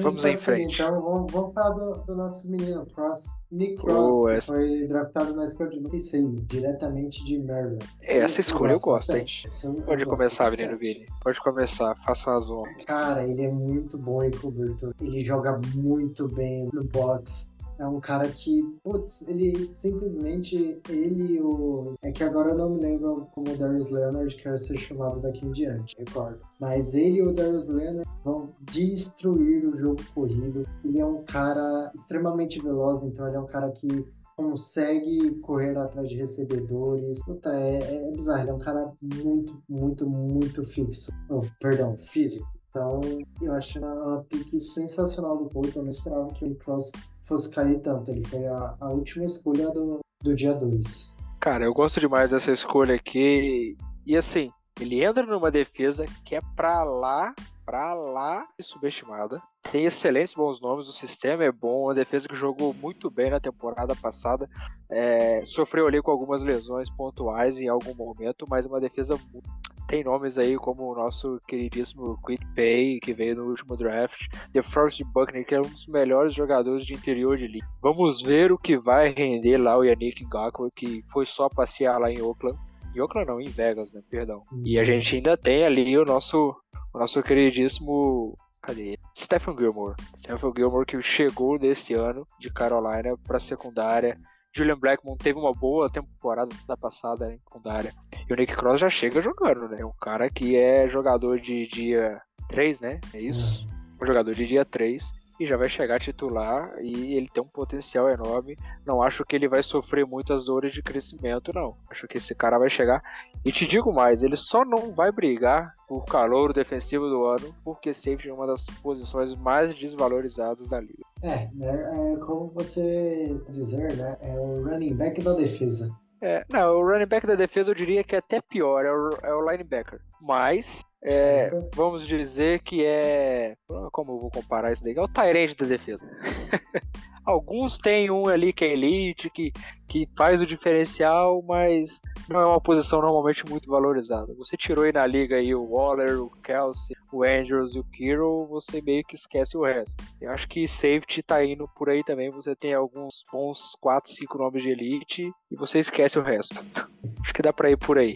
Vamos 0.02 0.24
em 0.24 0.38
frente. 0.38 0.82
Então, 0.82 1.02
vamos, 1.02 1.32
vamos 1.32 1.54
falar 1.54 1.72
do, 1.72 1.92
do 2.06 2.16
nosso 2.16 2.50
menino, 2.50 2.86
Cross. 2.86 3.38
Nick 3.52 3.76
Cross, 3.76 4.16
Oh, 4.16 4.30
essa- 4.30 4.54
foi 4.54 4.88
draftado 4.88 5.36
na 5.36 5.46
escolha 5.46 5.70
de 5.72 5.80
96, 5.82 6.48
diretamente 6.48 7.24
de 7.26 7.38
Maryland. 7.40 7.86
Essa 8.02 8.40
escolha 8.40 8.74
eu 8.74 8.80
gosto, 8.80 9.12
hein? 9.16 9.26
eu 9.66 9.74
Pode 9.84 10.06
começar, 10.06 10.50
menino 10.52 10.78
Vini. 10.78 11.06
Pode 11.22 11.42
começar, 11.42 11.96
faça 12.06 12.34
as 12.36 12.50
honras. 12.50 12.86
Cara, 12.86 13.26
ele 13.28 13.44
é 13.44 13.52
muito 13.52 13.98
bom 13.98 14.24
em 14.24 14.32
cobertura. 14.32 14.94
Ele 15.02 15.26
joga 15.26 15.60
muito 15.76 16.28
bem 16.30 16.70
no 16.72 16.84
box. 16.86 17.57
É 17.80 17.86
um 17.86 18.00
cara 18.00 18.28
que, 18.28 18.64
putz, 18.84 19.28
ele 19.28 19.72
simplesmente, 19.76 20.82
ele 20.90 21.40
o. 21.42 21.94
É 22.02 22.12
que 22.12 22.24
agora 22.24 22.52
eu 22.52 22.58
não 22.58 22.70
me 22.72 22.82
lembro 22.82 23.28
como 23.34 23.52
o 23.52 23.58
Darius 23.58 23.92
Leonard 23.92 24.36
quer 24.36 24.58
ser 24.58 24.78
chamado 24.78 25.20
daqui 25.20 25.46
em 25.46 25.52
diante, 25.52 25.96
recordo. 25.98 26.40
Mas 26.60 26.96
ele 26.96 27.20
e 27.20 27.22
o 27.22 27.34
Darius 27.34 27.68
Leonard 27.68 28.10
vão 28.24 28.50
destruir 28.72 29.66
o 29.68 29.78
jogo 29.78 30.02
corrido. 30.14 30.66
Ele 30.84 31.00
é 31.00 31.06
um 31.06 31.24
cara 31.24 31.92
extremamente 31.96 32.60
veloz, 32.60 33.04
então 33.04 33.28
ele 33.28 33.38
é 33.38 33.40
um 33.40 33.46
cara 33.46 33.72
que 33.72 33.88
consegue 34.36 35.32
correr 35.42 35.76
atrás 35.78 36.08
de 36.08 36.16
recebedores. 36.16 37.24
Puta, 37.26 37.50
é, 37.56 38.08
é 38.08 38.12
bizarro. 38.12 38.42
Ele 38.42 38.50
é 38.52 38.54
um 38.54 38.60
cara 38.60 38.92
muito, 39.02 39.62
muito, 39.68 40.08
muito 40.08 40.64
fixo. 40.64 41.12
Oh, 41.30 41.42
perdão, 41.60 41.98
físico. 41.98 42.48
Então, 42.70 43.02
eu 43.42 43.54
acho 43.54 43.80
uma, 43.80 44.24
pique 44.30 44.60
sensacional 44.60 45.38
do 45.38 45.50
Colts. 45.50 45.76
Eu 45.76 45.82
não 45.82 45.90
esperava 45.90 46.32
que 46.34 46.46
o 46.46 46.56
Cross 46.56 46.92
fosse 47.28 47.52
cair 47.52 47.80
tanto. 47.80 48.10
Ele 48.10 48.26
foi 48.26 48.46
a, 48.48 48.76
a 48.80 48.90
última 48.90 49.26
escolha 49.26 49.70
do, 49.70 50.00
do 50.24 50.36
dia 50.36 50.54
2. 50.54 51.18
Cara, 51.40 51.66
eu 51.66 51.74
gosto 51.74 52.00
demais 52.00 52.32
dessa 52.32 52.52
escolha 52.52 52.96
aqui. 52.96 53.78
E 54.06 54.16
assim, 54.16 54.52
ele 54.80 55.04
entra 55.04 55.26
numa 55.26 55.52
defesa 55.52 56.06
que 56.24 56.36
é 56.36 56.42
pra 56.56 56.84
lá, 56.84 57.34
pra 57.66 57.94
lá 57.94 58.48
subestimada. 58.62 59.42
Tem 59.72 59.86
excelentes 59.86 60.34
bons 60.34 60.62
nomes, 60.62 60.88
o 60.88 60.94
sistema 60.94 61.44
é 61.44 61.52
bom, 61.52 61.90
a 61.90 61.94
defesa 61.94 62.28
que 62.28 62.36
jogou 62.36 62.74
muito 62.74 63.10
bem 63.12 63.30
na 63.30 63.40
temporada 63.40 63.94
passada. 63.96 64.50
É, 64.90 65.44
sofreu 65.46 65.88
ali 65.88 66.02
com 66.02 66.10
algumas 66.10 66.42
lesões 66.42 66.90
pontuais 66.90 67.60
em 67.60 67.68
algum 67.68 67.94
momento, 67.94 68.46
mas 68.50 68.66
uma 68.66 68.80
defesa 68.80 69.20
muito. 69.32 69.50
Tem 69.88 70.04
nomes 70.04 70.38
aí 70.38 70.58
como 70.58 70.92
o 70.92 70.96
nosso 70.96 71.40
queridíssimo 71.48 72.20
Quick 72.26 72.46
Pay, 72.54 73.00
que 73.00 73.14
veio 73.14 73.38
no 73.38 73.46
último 73.46 73.78
draft, 73.78 74.28
The 74.52 74.62
Forrest 74.62 75.02
Buckner, 75.14 75.46
que 75.46 75.56
é 75.56 75.60
um 75.60 75.64
dos 75.64 75.88
melhores 75.88 76.34
jogadores 76.34 76.86
de 76.86 76.94
interior 76.94 77.38
de 77.38 77.48
liga. 77.48 77.66
Vamos 77.82 78.22
ver 78.22 78.52
o 78.52 78.58
que 78.58 78.78
vai 78.78 79.14
render 79.14 79.58
lá 79.58 79.78
o 79.78 79.84
Yannick 79.84 80.26
Ngakwe, 80.26 80.70
que 80.76 81.04
foi 81.12 81.26
só 81.26 81.48
passear 81.48 82.00
lá 82.00 82.12
em 82.12 82.22
Oakland. 82.22 82.60
Em 82.94 83.00
Oakland 83.00 83.28
não, 83.28 83.40
em 83.40 83.48
Vegas, 83.48 83.94
né? 83.94 84.02
Perdão. 84.10 84.44
E 84.66 84.78
a 84.78 84.84
gente 84.84 85.16
ainda 85.16 85.38
tem 85.38 85.64
ali 85.64 85.98
o 85.98 86.04
nosso, 86.04 86.54
o 86.94 87.00
nosso 87.00 87.24
queridíssimo 87.24 88.36
Cadê? 88.68 89.00
Stephen 89.18 89.56
Gilmore. 89.56 89.96
Stephen 90.18 90.52
Gilmore 90.54 90.86
que 90.86 91.02
chegou 91.02 91.58
desse 91.58 91.94
ano 91.94 92.28
de 92.38 92.52
Carolina 92.52 93.18
para 93.26 93.40
secundária. 93.40 94.20
Julian 94.58 94.78
Blackmon 94.78 95.16
teve 95.16 95.38
uma 95.38 95.54
boa 95.54 95.88
temporada 95.88 96.50
da 96.68 96.76
passada 96.76 97.32
em 97.32 97.38
secundária. 97.38 97.94
E 98.28 98.34
o 98.34 98.36
Nick 98.36 98.56
Cross 98.56 98.82
já 98.82 98.90
chega 98.90 99.22
jogando, 99.22 99.70
né? 99.70 99.86
Um 99.86 99.94
cara 100.02 100.30
que 100.32 100.56
é 100.56 100.88
jogador 100.88 101.40
de 101.40 101.68
dia 101.68 102.20
3, 102.50 102.82
né? 102.82 103.00
É 103.14 103.22
isso? 103.22 103.68
Um 104.02 104.06
jogador 104.06 104.34
de 104.34 104.48
dia 104.48 104.66
3 104.66 105.17
e 105.40 105.46
já 105.46 105.58
vai 105.58 105.70
chegar 105.70 106.00
titular 106.00 106.74
e 106.82 107.16
ele 107.16 107.30
tem 107.34 107.44
um 107.44 107.48
potencial 107.48 108.10
enorme. 108.10 108.58
Não 108.86 109.02
acho 109.02 109.26
que 109.26 109.36
ele 109.36 109.48
vai 109.48 109.62
sofrer 109.62 110.06
muitas 110.06 110.46
dores 110.46 110.72
de 110.74 110.82
crescimento, 110.82 111.52
não. 111.54 111.76
Acho 111.90 112.08
que 112.08 112.18
esse 112.18 112.34
cara 112.34 112.58
vai 112.58 112.70
chegar. 112.70 113.02
E 113.46 113.52
te 113.52 113.68
digo 113.68 113.94
mais, 113.94 114.24
ele 114.24 114.38
só 114.38 114.66
não 114.66 114.94
vai 114.94 115.12
brigar 115.12 115.74
por 115.88 116.04
calor 116.06 116.52
defensivo 116.54 117.08
do 117.08 117.26
ano, 117.26 117.56
porque 117.64 117.94
safety 117.94 118.30
é 118.30 118.34
uma 118.34 118.48
das 118.48 118.66
posições 118.82 119.34
mais 119.36 119.74
desvalorizadas 119.74 120.68
da 120.68 120.80
liga. 120.82 121.04
É, 121.22 121.50
é, 121.62 122.14
é 122.14 122.18
como 122.18 122.48
você 122.48 123.40
dizer, 123.50 123.96
né? 123.96 124.18
É 124.22 124.34
o 124.38 124.64
running 124.64 124.96
back 124.96 125.22
da 125.22 125.34
defesa. 125.34 125.96
É, 126.22 126.44
não, 126.52 126.78
o 126.78 126.84
running 126.84 127.06
back 127.06 127.28
da 127.28 127.36
defesa 127.36 127.72
eu 127.72 127.76
diria 127.76 128.04
que 128.04 128.16
é 128.16 128.20
até 128.20 128.42
pior, 128.42 128.86
é 128.86 128.92
o, 128.92 129.10
é 129.24 129.34
o 129.34 129.52
linebacker. 129.52 130.00
Mas 130.20 130.82
é, 131.04 131.52
vamos 131.76 132.08
dizer 132.08 132.60
que 132.62 132.84
é. 132.84 133.56
Como 133.92 134.14
eu 134.14 134.20
vou 134.20 134.32
comparar 134.32 134.72
isso 134.72 134.84
daí? 134.84 134.96
É 134.96 135.02
o 135.02 135.08
Tyrande 135.08 135.56
da 135.56 135.66
defesa. 135.66 136.08
Alguns 137.28 137.78
têm 137.78 138.10
um 138.10 138.30
ali 138.30 138.54
que 138.54 138.64
é 138.64 138.72
elite, 138.72 139.30
que, 139.30 139.52
que 139.86 140.08
faz 140.16 140.40
o 140.40 140.46
diferencial, 140.46 141.44
mas 141.46 142.00
não 142.30 142.40
é 142.40 142.46
uma 142.46 142.62
posição 142.62 143.02
normalmente 143.02 143.46
muito 143.46 143.70
valorizada. 143.70 144.34
Você 144.36 144.56
tirou 144.56 144.86
aí 144.86 144.94
na 144.94 145.06
liga 145.06 145.36
aí 145.36 145.54
o 145.54 145.72
Waller, 145.72 146.22
o 146.22 146.30
Kelsey, 146.42 146.96
o 147.12 147.26
Andrews 147.26 147.76
e 147.76 147.80
o 147.80 147.84
Kiro, 147.84 148.48
você 148.50 148.82
meio 148.82 149.04
que 149.04 149.16
esquece 149.16 149.58
o 149.58 149.66
resto. 149.66 150.02
Eu 150.22 150.32
acho 150.32 150.48
que 150.48 150.66
safety 150.70 151.22
tá 151.22 151.44
indo 151.44 151.68
por 151.76 151.90
aí 151.90 152.02
também. 152.02 152.32
Você 152.32 152.56
tem 152.56 152.74
alguns 152.74 153.22
bons 153.30 153.76
4, 153.82 154.10
5 154.10 154.38
nomes 154.38 154.64
de 154.64 154.70
elite 154.70 155.30
e 155.52 155.56
você 155.58 155.80
esquece 155.80 156.18
o 156.18 156.24
resto. 156.24 156.56
acho 157.22 157.34
que 157.34 157.42
dá 157.42 157.52
pra 157.52 157.70
ir 157.70 157.78
por 157.78 157.98
aí. 157.98 158.16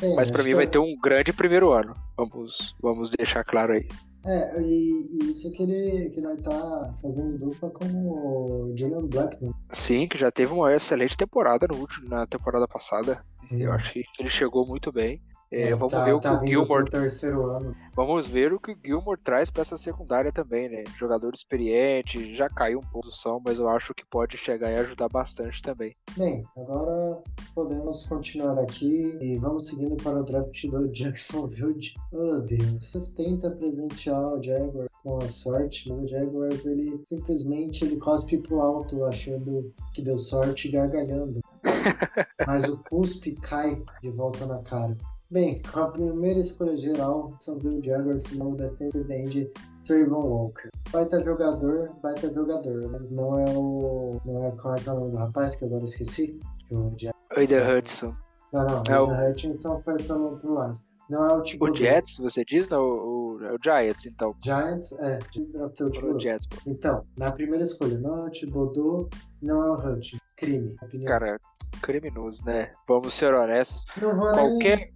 É, 0.00 0.14
mas 0.14 0.30
para 0.30 0.44
mim 0.44 0.54
vai 0.54 0.68
ter 0.68 0.78
um 0.78 0.94
grande 1.02 1.32
primeiro 1.32 1.72
ano. 1.72 1.96
Vamos, 2.16 2.76
vamos 2.80 3.10
deixar 3.10 3.42
claro 3.42 3.72
aí. 3.72 3.88
É, 4.26 4.60
e, 4.62 5.08
e, 5.12 5.30
isso 5.30 5.52
que 5.52 5.62
ele 5.62 6.10
que 6.10 6.20
nós 6.20 6.40
tá 6.40 6.94
fazendo 7.02 7.38
dupla 7.38 7.70
com 7.70 7.86
o 7.86 8.74
Julian 8.76 9.06
Blackman. 9.06 9.52
Sim, 9.70 10.08
que 10.08 10.16
já 10.16 10.30
teve 10.30 10.52
uma 10.52 10.74
excelente 10.74 11.16
temporada 11.16 11.66
no 11.70 11.78
último, 11.78 12.08
na 12.08 12.26
temporada 12.26 12.66
passada. 12.66 13.22
Hum. 13.52 13.58
Eu 13.58 13.72
acho 13.72 13.92
que 13.92 14.04
ele 14.18 14.30
chegou 14.30 14.66
muito 14.66 14.90
bem. 14.90 15.20
É, 15.54 15.72
vamos 15.72 15.92
tá, 15.92 16.04
ver 16.04 16.14
o 16.14 16.20
tá 16.20 16.36
que 16.38 16.44
o 16.44 16.48
Gilmore. 16.48 16.90
Terceiro 16.90 17.46
ano. 17.46 17.76
Vamos 17.94 18.26
ver 18.26 18.52
o 18.52 18.58
que 18.58 18.72
o 18.72 18.78
Gilmore 18.84 19.20
traz 19.22 19.50
para 19.50 19.62
essa 19.62 19.76
secundária 19.76 20.32
também, 20.32 20.68
né? 20.68 20.82
Jogador 20.98 21.32
experiente, 21.32 22.34
já 22.34 22.48
caiu 22.48 22.80
um 22.80 22.90
pouco 22.90 23.06
do 23.06 23.14
som, 23.14 23.40
mas 23.44 23.60
eu 23.60 23.68
acho 23.68 23.94
que 23.94 24.04
pode 24.04 24.36
chegar 24.36 24.72
e 24.72 24.76
ajudar 24.76 25.08
bastante 25.08 25.62
também. 25.62 25.94
Bem, 26.16 26.44
agora 26.56 27.22
podemos 27.54 28.04
continuar 28.06 28.58
aqui 28.58 29.16
e 29.20 29.38
vamos 29.38 29.68
seguindo 29.68 29.94
para 30.02 30.18
o 30.18 30.24
draft 30.24 30.66
do 30.66 30.88
Jacksonville. 30.90 31.94
Oh 32.10 32.38
Deus, 32.40 32.90
vocês 32.90 33.14
tentam 33.14 33.56
presentear 33.56 34.34
o 34.34 34.42
Jaguars 34.42 34.90
com 35.04 35.18
a 35.18 35.28
sorte, 35.28 35.88
mas 35.88 36.02
o 36.02 36.08
Jaguars 36.08 36.66
ele 36.66 37.00
simplesmente 37.04 37.84
ele 37.84 37.96
cospe 37.96 38.38
pro 38.38 38.60
alto 38.60 39.04
achando 39.04 39.72
que 39.92 40.02
deu 40.02 40.18
sorte 40.18 40.68
gargalhando. 40.68 41.38
mas 42.44 42.64
o 42.64 42.76
cuspe 42.90 43.36
cai 43.36 43.80
de 44.02 44.10
volta 44.10 44.46
na 44.46 44.58
cara. 44.58 44.96
Bem, 45.30 45.62
a 45.72 45.86
primeira 45.86 46.38
escolha 46.38 46.76
geral, 46.76 47.34
São 47.40 47.58
Bill 47.58 47.82
Jaguars 47.82 48.30
no 48.32 48.54
defensive 48.54 49.12
end 49.12 49.50
Trayvon 49.86 50.20
Walker. 50.20 50.68
Baita 50.92 51.20
jogador, 51.22 51.90
baita 52.02 52.32
jogador. 52.32 52.90
Né? 52.90 52.98
Não 53.10 53.40
é 53.40 53.50
o. 53.50 54.20
Não 54.24 54.46
é 54.46 54.50
qual 54.52 54.74
é, 54.74 54.78
é 54.86 54.90
o 54.90 54.94
nome 54.94 55.10
do 55.12 55.16
rapaz 55.16 55.56
que 55.56 55.64
agora 55.64 55.84
esqueci? 55.84 56.38
O 56.70 56.94
Aida 57.36 57.56
Hudson. 57.68 58.14
Não, 58.52 58.66
não. 58.66 58.82
É 58.88 59.00
o 59.00 59.30
Hudson 59.30 59.80
foi 59.82 59.96
pelo, 59.96 60.38
pelo 60.38 60.62
Lions. 60.62 60.84
Não 61.08 61.26
é 61.26 61.34
o 61.34 61.42
tipo. 61.42 61.70
O 61.70 61.74
Jets, 61.74 62.18
você 62.18 62.44
diz? 62.44 62.68
Não, 62.68 62.80
o, 62.80 63.36
o, 63.36 63.54
o 63.54 63.58
Giants, 63.62 64.06
então. 64.06 64.34
Giants, 64.42 64.92
é. 65.00 65.18
Draftou 65.52 65.88
o 65.88 66.20
Jets. 66.20 66.48
Então, 66.66 67.02
na 67.18 67.32
primeira 67.32 67.62
escolha, 67.62 67.98
não 67.98 68.24
é 68.24 68.28
o 68.28 68.30
Thibodeau, 68.30 69.08
não 69.42 69.62
é 69.62 69.70
o 69.70 69.74
Hudson. 69.74 70.16
Crime. 70.36 70.76
Opinião. 70.82 71.08
Cara, 71.08 71.38
criminoso, 71.82 72.44
né? 72.44 72.72
Vamos 72.88 73.14
ser 73.14 73.34
honestos. 73.34 73.84
Nem 73.96 74.10
qualquer 74.10 74.94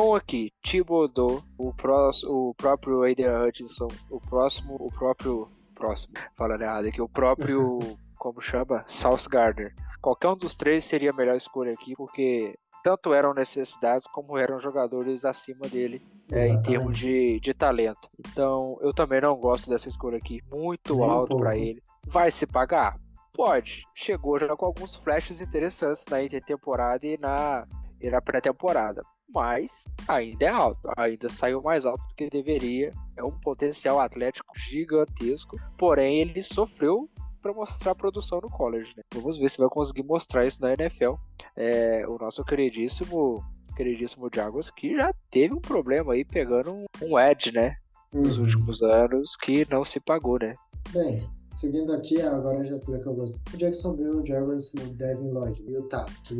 um 0.00 0.14
aqui, 0.14 0.52
Thibodeau, 0.62 1.42
o, 1.58 1.74
próximo, 1.74 2.50
o 2.50 2.54
próprio 2.54 3.02
Aiden 3.02 3.26
Hutchinson, 3.26 3.88
o 4.08 4.20
próximo, 4.20 4.76
o 4.78 4.88
próprio, 4.88 5.48
próximo, 5.74 6.14
falando 6.36 6.62
errado 6.62 6.86
aqui, 6.86 7.02
o 7.02 7.08
próprio, 7.08 7.80
como 8.16 8.40
chama? 8.40 8.84
South 8.86 9.28
Gardner. 9.28 9.74
Qualquer 10.00 10.28
um 10.28 10.36
dos 10.36 10.54
três 10.54 10.84
seria 10.84 11.10
a 11.10 11.12
melhor 11.12 11.34
escolha 11.34 11.72
aqui, 11.72 11.96
porque 11.96 12.56
tanto 12.84 13.12
eram 13.12 13.34
necessidades 13.34 14.06
como 14.06 14.38
eram 14.38 14.60
jogadores 14.60 15.24
acima 15.24 15.66
dele 15.66 16.00
é, 16.30 16.46
em 16.46 16.62
termos 16.62 16.96
de, 16.96 17.40
de 17.40 17.52
talento. 17.52 18.08
Então, 18.16 18.78
eu 18.80 18.94
também 18.94 19.20
não 19.20 19.34
gosto 19.34 19.68
dessa 19.68 19.88
escolha 19.88 20.18
aqui, 20.18 20.40
muito 20.52 20.94
Nem 20.94 21.10
alto 21.10 21.34
um 21.34 21.40
para 21.40 21.56
ele. 21.56 21.82
Vai 22.06 22.30
se 22.30 22.46
pagar? 22.46 22.96
Pode. 23.34 23.82
Chegou 23.92 24.38
já 24.38 24.54
com 24.56 24.66
alguns 24.66 24.94
flashes 24.94 25.40
interessantes 25.40 26.04
na 26.08 26.22
intertemporada 26.22 27.04
e 27.04 27.18
na, 27.18 27.66
e 28.00 28.08
na 28.08 28.22
pré-temporada 28.22 29.02
mas 29.28 29.84
ainda 30.06 30.44
é 30.44 30.48
alto, 30.48 30.90
ainda 30.96 31.28
saiu 31.28 31.62
mais 31.62 31.84
alto 31.84 32.02
do 32.08 32.14
que 32.14 32.30
deveria. 32.30 32.92
É 33.16 33.22
um 33.22 33.32
potencial 33.32 34.00
atlético 34.00 34.58
gigantesco, 34.58 35.56
porém 35.76 36.20
ele 36.20 36.42
sofreu 36.42 37.08
para 37.40 37.52
mostrar 37.52 37.92
a 37.92 37.94
produção 37.94 38.40
no 38.40 38.50
college. 38.50 38.94
Né? 38.96 39.02
Vamos 39.14 39.38
ver 39.38 39.50
se 39.50 39.58
vai 39.58 39.68
conseguir 39.68 40.02
mostrar 40.02 40.46
isso 40.46 40.60
na 40.60 40.72
NFL. 40.72 41.14
É, 41.56 42.06
o 42.06 42.18
nosso 42.18 42.44
queridíssimo, 42.44 43.42
queridíssimo 43.76 44.28
Jaguars 44.32 44.70
que 44.70 44.96
já 44.96 45.12
teve 45.30 45.54
um 45.54 45.60
problema 45.60 46.14
aí 46.14 46.24
pegando 46.24 46.72
um, 46.72 46.84
um 47.02 47.18
edge, 47.18 47.52
né? 47.52 47.76
Nos 48.12 48.38
uhum. 48.38 48.44
últimos 48.44 48.82
anos 48.82 49.36
que 49.36 49.66
não 49.70 49.84
se 49.84 50.00
pagou, 50.00 50.38
né? 50.38 50.54
Bem, 50.90 51.28
seguindo 51.54 51.92
aqui, 51.92 52.20
agora 52.22 52.64
já 52.64 52.78
tudo 52.78 53.00
que 53.00 53.06
eu 53.06 53.14
gosto. 53.14 53.38
O 53.52 53.56
Jacksonville 53.56 54.26
Jaguars 54.26 54.72
no 54.74 54.86
Devin 54.94 55.30
Lloyd. 55.30 55.62
Utah, 55.70 56.06
que 56.24 56.34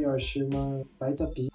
eu 0.00 0.10
achei 0.10 0.42
uma 0.42 0.84
baita 0.98 1.26
pica. 1.28 1.52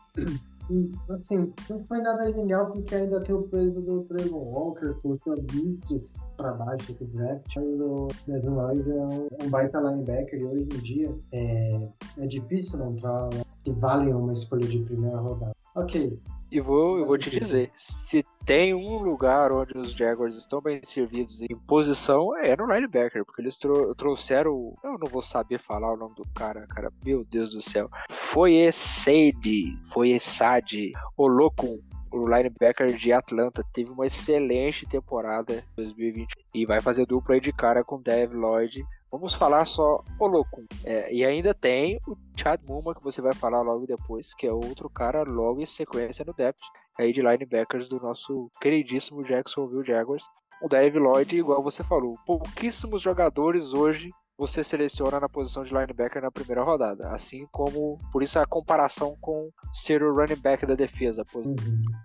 Assim, 1.09 1.53
não 1.69 1.83
foi 1.85 2.01
nada 2.01 2.31
genial 2.31 2.71
porque 2.71 2.93
ainda 2.93 3.21
tem 3.21 3.33
o 3.33 3.43
peso 3.43 3.81
do 3.81 4.03
Trevor 4.03 4.43
Walker, 4.43 4.93
porque 5.01 5.29
o 5.29 5.41
bits 5.41 6.13
pra 6.35 6.53
baixo 6.53 6.93
do 6.93 7.05
draft. 7.05 7.55
O 7.57 8.07
Devin 8.27 8.49
Lloyd 8.49 8.91
é 8.91 9.45
um, 9.45 9.49
baita 9.49 9.79
linebacker 9.79 10.39
e 10.39 10.45
hoje 10.45 10.63
em 10.63 10.79
dia 10.79 11.15
é, 11.31 11.87
é 12.19 12.27
difícil 12.27 12.79
não 12.79 12.91
entrar 12.91 13.29
que 13.63 13.71
valem 13.71 14.13
uma 14.13 14.33
escolha 14.33 14.67
de 14.67 14.79
primeira 14.79 15.17
rodada. 15.17 15.55
Ok, 15.75 16.19
e 16.51 16.59
vou, 16.59 16.97
eu 16.97 17.05
vou 17.05 17.17
te 17.17 17.29
dizer, 17.29 17.71
se 17.75 18.25
tem 18.45 18.73
um 18.73 18.97
lugar 18.97 19.51
onde 19.51 19.77
os 19.77 19.91
Jaguars 19.91 20.37
estão 20.37 20.61
bem 20.61 20.79
servidos 20.83 21.41
em 21.41 21.55
posição, 21.67 22.35
é 22.37 22.55
no 22.55 22.65
linebacker, 22.65 23.25
porque 23.25 23.41
eles 23.41 23.57
tro 23.57 23.93
trouxeram, 23.95 24.73
eu 24.83 24.97
não 24.97 25.07
vou 25.09 25.21
saber 25.21 25.59
falar 25.59 25.93
o 25.93 25.97
nome 25.97 26.15
do 26.15 26.25
cara, 26.33 26.65
cara, 26.67 26.91
meu 27.03 27.25
Deus 27.25 27.51
do 27.51 27.61
céu. 27.61 27.89
Foi 28.09 28.53
Essade, 28.55 29.77
foi 29.91 30.11
Essade, 30.11 30.93
o 31.17 31.27
louco, 31.27 31.79
o 32.11 32.27
linebacker 32.27 32.93
de 32.93 33.11
Atlanta, 33.11 33.63
teve 33.73 33.91
uma 33.91 34.07
excelente 34.07 34.85
temporada 34.85 35.53
em 35.53 35.83
2020 35.83 36.33
e 36.53 36.65
vai 36.65 36.79
fazer 36.79 37.05
dupla 37.05 37.39
de 37.39 37.51
cara 37.51 37.83
com 37.83 38.01
Dev 38.01 38.33
Lloyd 38.33 38.85
Vamos 39.11 39.33
falar 39.33 39.65
só 39.65 40.03
o 40.19 40.27
louco. 40.27 40.65
É, 40.83 41.13
e 41.13 41.23
ainda 41.23 41.53
tem 41.53 41.99
o 42.07 42.15
Chad 42.35 42.59
Muma, 42.67 42.93
que 42.93 43.03
você 43.03 43.21
vai 43.21 43.33
falar 43.33 43.61
logo 43.61 43.85
depois, 43.85 44.33
que 44.33 44.45
é 44.45 44.51
outro 44.51 44.89
cara 44.89 45.23
logo 45.23 45.61
em 45.61 45.65
sequência 45.65 46.25
no 46.25 46.33
depth 46.33 46.61
aí 46.99 47.13
de 47.13 47.21
linebackers 47.21 47.87
do 47.87 47.99
nosso 47.99 48.49
queridíssimo 48.59 49.23
Jacksonville 49.23 49.85
Jaguars. 49.85 50.25
O 50.61 50.67
Dave 50.67 50.97
Lloyd, 50.97 51.37
igual 51.37 51.61
você 51.61 51.83
falou, 51.83 52.17
pouquíssimos 52.25 53.01
jogadores 53.01 53.73
hoje 53.73 54.11
você 54.37 54.63
seleciona 54.63 55.19
na 55.19 55.27
posição 55.27 55.63
de 55.63 55.73
linebacker 55.73 56.21
na 56.21 56.31
primeira 56.31 56.63
rodada. 56.63 57.09
Assim 57.09 57.47
como, 57.51 57.99
por 58.11 58.21
isso 58.21 58.39
a 58.39 58.45
comparação 58.45 59.15
com 59.19 59.49
ser 59.73 60.03
o 60.03 60.13
running 60.13 60.39
back 60.39 60.65
da 60.65 60.75
defesa. 60.75 61.25
Uhum. 61.33 61.55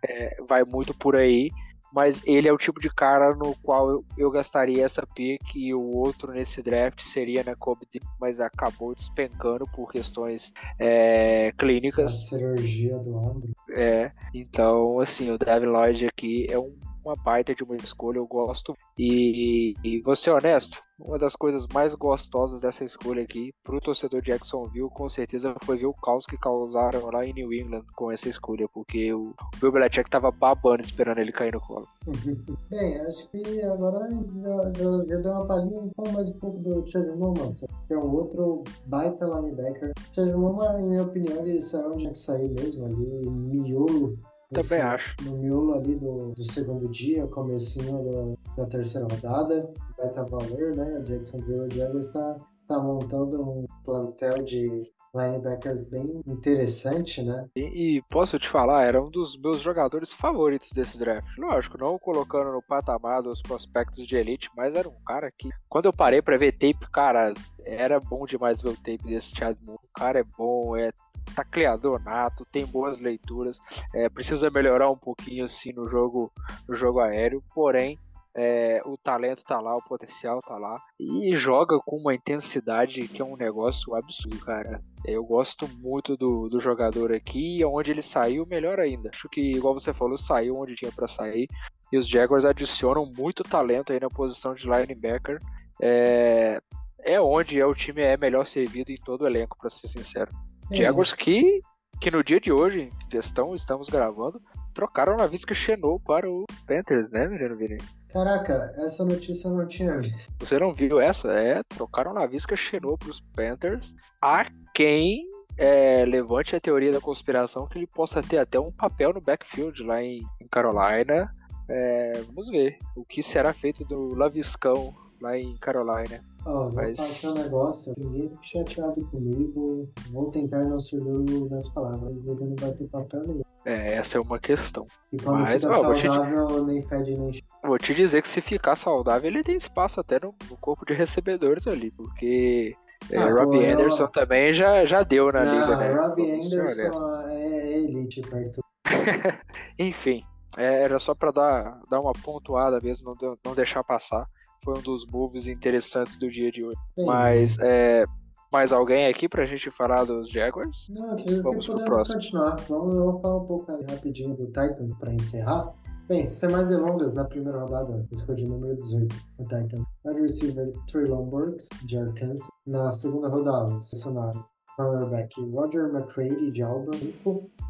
É, 0.06 0.36
vai 0.48 0.64
muito 0.64 0.94
por 0.94 1.14
aí 1.14 1.50
mas 1.92 2.22
ele 2.26 2.48
é 2.48 2.52
o 2.52 2.58
tipo 2.58 2.80
de 2.80 2.88
cara 2.88 3.34
no 3.34 3.54
qual 3.56 3.90
eu, 3.90 4.04
eu 4.16 4.30
gastaria 4.30 4.84
essa 4.84 5.06
pick 5.06 5.54
e 5.54 5.74
o 5.74 5.82
outro 5.96 6.32
nesse 6.32 6.62
draft 6.62 7.00
seria 7.00 7.44
na 7.44 7.54
Kobe, 7.54 7.86
mas 8.20 8.40
acabou 8.40 8.94
despencando 8.94 9.66
por 9.66 9.90
questões 9.90 10.52
é, 10.78 11.52
clínicas. 11.58 12.06
A 12.06 12.16
cirurgia 12.28 12.98
do 12.98 13.14
ombro. 13.14 13.50
É, 13.70 14.10
então 14.34 15.00
assim, 15.00 15.30
o 15.30 15.38
Devin 15.38 15.66
Lloyd 15.66 16.06
aqui 16.06 16.46
é 16.50 16.58
um 16.58 16.74
uma 17.04 17.16
baita 17.16 17.54
de 17.54 17.62
uma 17.62 17.76
escolha, 17.76 18.18
eu 18.18 18.26
gosto. 18.26 18.74
E, 18.98 19.74
e 19.82 20.00
vou 20.00 20.14
ser 20.14 20.30
honesto, 20.30 20.80
uma 20.98 21.18
das 21.18 21.34
coisas 21.34 21.66
mais 21.72 21.94
gostosas 21.94 22.60
dessa 22.60 22.84
escolha 22.84 23.22
aqui, 23.22 23.52
pro 23.64 23.80
torcedor 23.80 24.22
Jacksonville, 24.22 24.88
com 24.90 25.08
certeza 25.08 25.54
foi 25.64 25.78
ver 25.78 25.86
o 25.86 25.94
caos 25.94 26.26
que 26.26 26.38
causaram 26.38 27.10
lá 27.10 27.26
em 27.26 27.32
New 27.32 27.52
England 27.52 27.84
com 27.96 28.10
essa 28.10 28.28
escolha, 28.28 28.68
porque 28.72 29.12
o 29.12 29.34
Bill 29.60 29.72
Belichick 29.72 30.08
tava 30.08 30.30
babando 30.30 30.82
esperando 30.82 31.18
ele 31.18 31.32
cair 31.32 31.52
no 31.52 31.60
colo. 31.60 31.88
Bem, 32.70 33.00
acho 33.00 33.28
que 33.30 33.62
agora 33.62 34.08
já, 34.10 35.06
já, 35.06 35.16
deu 35.16 35.32
uma 35.32 35.46
palhinha, 35.46 35.82
então 35.84 36.12
mais 36.12 36.30
um 36.30 36.38
pouco 36.38 36.58
do 36.58 36.86
Chad 36.88 37.06
Moman, 37.16 37.52
que 37.86 37.94
é 37.94 37.98
um 37.98 38.14
outro 38.14 38.62
baita 38.86 39.24
linebacker. 39.24 39.92
Chad 40.12 40.32
Moman, 40.34 40.80
em 40.80 40.88
minha 40.88 41.02
opinião, 41.02 41.44
ele 41.46 41.60
saiu 41.62 41.92
onde 41.92 42.16
sair 42.16 42.48
mesmo, 42.48 42.86
ali, 42.86 43.28
miolo 43.28 44.18
também 44.52 44.80
acho. 44.80 45.16
No 45.22 45.38
miolo 45.38 45.74
ali 45.74 45.94
do, 45.96 46.32
do 46.32 46.44
segundo 46.52 46.88
dia, 46.88 47.26
comecinho 47.26 48.36
da, 48.56 48.62
da 48.62 48.68
terceira 48.68 49.06
rodada, 49.10 49.72
vai 49.96 50.08
estar 50.08 50.24
valor, 50.24 50.74
né? 50.76 50.98
O 50.98 51.04
Jacksonville 51.04 51.74
Jaguars 51.74 52.06
está 52.06 52.36
tá 52.68 52.78
montando 52.78 53.42
um 53.42 53.66
plantel 53.84 54.42
de 54.42 54.92
linebackers 55.14 55.84
bem 55.84 56.22
interessante, 56.26 57.22
né? 57.22 57.46
E, 57.54 57.96
e, 57.96 58.02
posso 58.10 58.38
te 58.38 58.48
falar, 58.48 58.84
era 58.84 59.02
um 59.02 59.10
dos 59.10 59.36
meus 59.36 59.60
jogadores 59.60 60.12
favoritos 60.12 60.72
desse 60.72 60.98
draft. 60.98 61.26
Lógico, 61.38 61.78
não 61.78 61.98
colocando 61.98 62.52
no 62.52 62.62
patamar 62.62 63.22
dos 63.22 63.42
prospectos 63.42 64.06
de 64.06 64.16
elite, 64.16 64.50
mas 64.56 64.74
era 64.74 64.88
um 64.88 65.04
cara 65.06 65.30
que, 65.30 65.50
quando 65.68 65.86
eu 65.86 65.92
parei 65.92 66.22
para 66.22 66.38
ver 66.38 66.52
tape, 66.52 66.90
cara, 66.90 67.34
era 67.64 68.00
bom 68.00 68.24
demais 68.24 68.62
ver 68.62 68.70
o 68.70 68.76
tape 68.76 69.04
desse 69.04 69.36
Chad 69.36 69.56
Moore. 69.62 69.80
O 69.84 69.92
cara 69.98 70.20
é 70.20 70.24
bom, 70.24 70.76
é 70.76 70.90
tacleador 71.34 72.02
nato, 72.02 72.44
tem 72.50 72.66
boas 72.66 72.98
leituras, 72.98 73.58
é, 73.94 74.08
precisa 74.08 74.50
melhorar 74.50 74.90
um 74.90 74.96
pouquinho 74.96 75.44
assim 75.44 75.72
no 75.72 75.88
jogo, 75.88 76.32
no 76.68 76.74
jogo 76.74 77.00
aéreo, 77.00 77.42
porém 77.54 77.98
é, 78.34 78.80
o 78.86 78.96
talento 78.96 79.44
tá 79.44 79.60
lá, 79.60 79.74
o 79.74 79.82
potencial 79.82 80.38
tá 80.40 80.56
lá 80.56 80.80
e 80.98 81.34
joga 81.36 81.78
com 81.84 81.96
uma 81.96 82.14
intensidade 82.14 83.06
que 83.08 83.20
é 83.20 83.24
um 83.24 83.36
negócio 83.36 83.94
absurdo, 83.94 84.38
cara. 84.38 84.80
Eu 85.04 85.22
gosto 85.24 85.68
muito 85.78 86.16
do, 86.16 86.48
do 86.48 86.58
jogador 86.58 87.12
aqui 87.12 87.58
e 87.58 87.64
onde 87.64 87.90
ele 87.90 88.02
saiu, 88.02 88.46
melhor 88.46 88.80
ainda. 88.80 89.10
Acho 89.12 89.28
que, 89.28 89.52
igual 89.52 89.74
você 89.74 89.92
falou, 89.92 90.16
saiu 90.16 90.56
onde 90.56 90.74
tinha 90.74 90.92
para 90.92 91.08
sair 91.08 91.46
e 91.92 91.98
os 91.98 92.08
Jaguars 92.08 92.46
adicionam 92.46 93.04
muito 93.04 93.42
talento 93.42 93.92
aí 93.92 94.00
na 94.00 94.08
posição 94.08 94.54
de 94.54 94.66
linebacker. 94.66 95.38
É, 95.80 96.58
é 97.04 97.20
onde 97.20 97.60
é, 97.60 97.66
o 97.66 97.74
time 97.74 98.00
é 98.00 98.16
melhor 98.16 98.46
servido 98.46 98.90
em 98.90 98.96
todo 98.96 99.22
o 99.22 99.26
elenco, 99.26 99.58
para 99.58 99.68
ser 99.68 99.88
sincero. 99.88 100.32
É. 100.72 100.76
Jaguars 100.76 101.12
que, 101.12 101.60
que 102.00 102.10
no 102.10 102.24
dia 102.24 102.40
de 102.40 102.50
hoje, 102.50 102.90
em 103.04 103.08
questão, 103.08 103.54
estamos 103.54 103.88
gravando, 103.88 104.40
trocaram 104.72 105.16
na 105.16 105.26
Visca 105.26 105.54
Chenou 105.54 106.00
para 106.00 106.28
o 106.28 106.44
Panthers, 106.66 107.10
né, 107.10 107.26
menino 107.26 107.56
Vini? 107.56 107.78
Caraca, 108.12 108.74
essa 108.78 109.04
notícia 109.04 109.48
eu 109.48 109.54
não 109.54 109.66
tinha 109.66 109.98
visto. 109.98 110.32
Você 110.38 110.58
não 110.58 110.74
viu 110.74 111.00
essa? 111.00 111.32
É, 111.32 111.62
trocaram 111.62 112.12
na 112.12 112.26
Visca 112.26 112.56
Chenou 112.56 112.98
para 112.98 113.10
os 113.10 113.20
Panthers. 113.20 113.94
A 114.20 114.46
quem 114.74 115.26
é, 115.56 116.04
levante 116.04 116.56
a 116.56 116.60
teoria 116.60 116.92
da 116.92 117.00
conspiração 117.00 117.66
que 117.66 117.78
ele 117.78 117.86
possa 117.86 118.22
ter 118.22 118.38
até 118.38 118.58
um 118.58 118.72
papel 118.72 119.12
no 119.12 119.20
backfield 119.20 119.82
lá 119.82 120.02
em, 120.02 120.22
em 120.40 120.48
Carolina. 120.48 121.32
É, 121.68 122.22
vamos 122.26 122.50
ver 122.50 122.78
o 122.96 123.04
que 123.04 123.22
será 123.22 123.52
feito 123.52 123.84
do 123.84 124.14
Laviscão 124.14 124.94
lá 125.22 125.38
em 125.38 125.56
Carolina. 125.56 126.20
Ó, 126.44 126.64
vou 126.64 126.72
Mas... 126.72 126.96
passar 126.96 127.30
um 127.30 127.34
negócio, 127.34 127.94
fique 127.94 128.36
chateado 128.42 129.00
comigo, 129.06 129.88
vou 130.10 130.30
tentar 130.30 130.64
não 130.64 130.80
ser 130.80 131.00
duro 131.00 131.48
nas 131.48 131.68
palavras, 131.68 132.12
ele 132.26 132.44
não 132.44 132.56
vai 132.56 132.72
ter 132.72 132.84
papel 132.88 133.20
nenhum. 133.22 133.42
É, 133.64 133.94
essa 133.94 134.18
é 134.18 134.20
uma 134.20 134.40
questão. 134.40 134.84
E 135.12 135.16
quando 135.18 135.42
Mas, 135.42 135.62
fica 135.62 135.78
ó, 135.78 135.94
saudável, 135.94 136.46
te... 136.48 136.64
nem 136.64 136.82
fede 136.82 137.16
nem 137.16 137.44
Vou 137.64 137.78
te 137.78 137.94
dizer 137.94 138.20
que 138.20 138.28
se 138.28 138.40
ficar 138.40 138.74
saudável, 138.74 139.30
ele 139.30 139.44
tem 139.44 139.56
espaço 139.56 140.00
até 140.00 140.18
no, 140.20 140.34
no 140.50 140.56
corpo 140.56 140.84
de 140.84 140.94
recebedores 140.94 141.68
ali, 141.68 141.92
porque 141.92 142.74
é, 143.10 143.16
ah, 143.16 143.32
Robbie 143.32 143.64
Anderson 143.64 144.08
também 144.08 144.52
já, 144.52 144.84
já 144.84 145.04
deu 145.04 145.30
na 145.32 145.44
não, 145.44 145.60
liga, 145.60 145.76
né? 145.76 145.94
Robbie 145.94 146.32
Anderson 146.32 147.20
é 147.28 147.78
elite 147.78 148.20
perto. 148.22 148.60
Enfim, 149.78 150.24
é, 150.56 150.82
era 150.82 150.98
só 150.98 151.14
para 151.14 151.30
dar, 151.30 151.80
dar 151.88 152.00
uma 152.00 152.12
pontuada 152.12 152.80
mesmo, 152.82 153.16
não, 153.20 153.38
não 153.44 153.54
deixar 153.54 153.84
passar 153.84 154.26
foi 154.64 154.78
um 154.78 154.82
dos 154.82 155.04
moves 155.06 155.48
interessantes 155.48 156.16
do 156.16 156.30
dia 156.30 156.50
de 156.50 156.64
hoje. 156.64 156.78
Sim. 156.98 157.06
Mas 157.06 157.58
é, 157.60 158.04
mais 158.52 158.72
alguém 158.72 159.06
aqui 159.06 159.28
pra 159.28 159.44
gente 159.44 159.70
falar 159.70 160.04
dos 160.04 160.30
Jaguars? 160.30 160.88
Não, 160.90 161.12
aqui 161.12 161.40
Vamos 161.40 161.66
pro 161.66 161.84
próximo. 161.84 162.20
continuar. 162.20 162.56
Vamos, 162.68 162.94
vamos 162.94 163.22
falar 163.22 163.36
um 163.38 163.46
pouco 163.46 163.72
rapidinho 163.90 164.36
do 164.36 164.46
Titan 164.46 164.88
pra 164.98 165.12
encerrar. 165.12 165.72
Bem, 166.08 166.26
sem 166.26 166.50
mais 166.50 166.66
delongas, 166.66 167.14
na 167.14 167.24
primeira 167.24 167.60
rodada, 167.60 168.06
escolhi 168.12 168.44
o 168.44 168.48
número 168.48 168.76
18, 168.82 169.14
o 169.38 169.44
Titan. 169.44 169.84
Wide 170.04 170.20
receiver 170.20 170.72
Traylon 170.90 171.24
Burks, 171.26 171.68
de 171.86 171.96
Arkansas. 171.96 172.48
Na 172.66 172.90
segunda 172.90 173.28
rodada, 173.28 173.80
selecionaram 173.82 174.44
cornerback 174.76 175.40
Roger 175.50 175.88
McCready, 175.94 176.50
de 176.50 176.62
Auburn. 176.62 177.14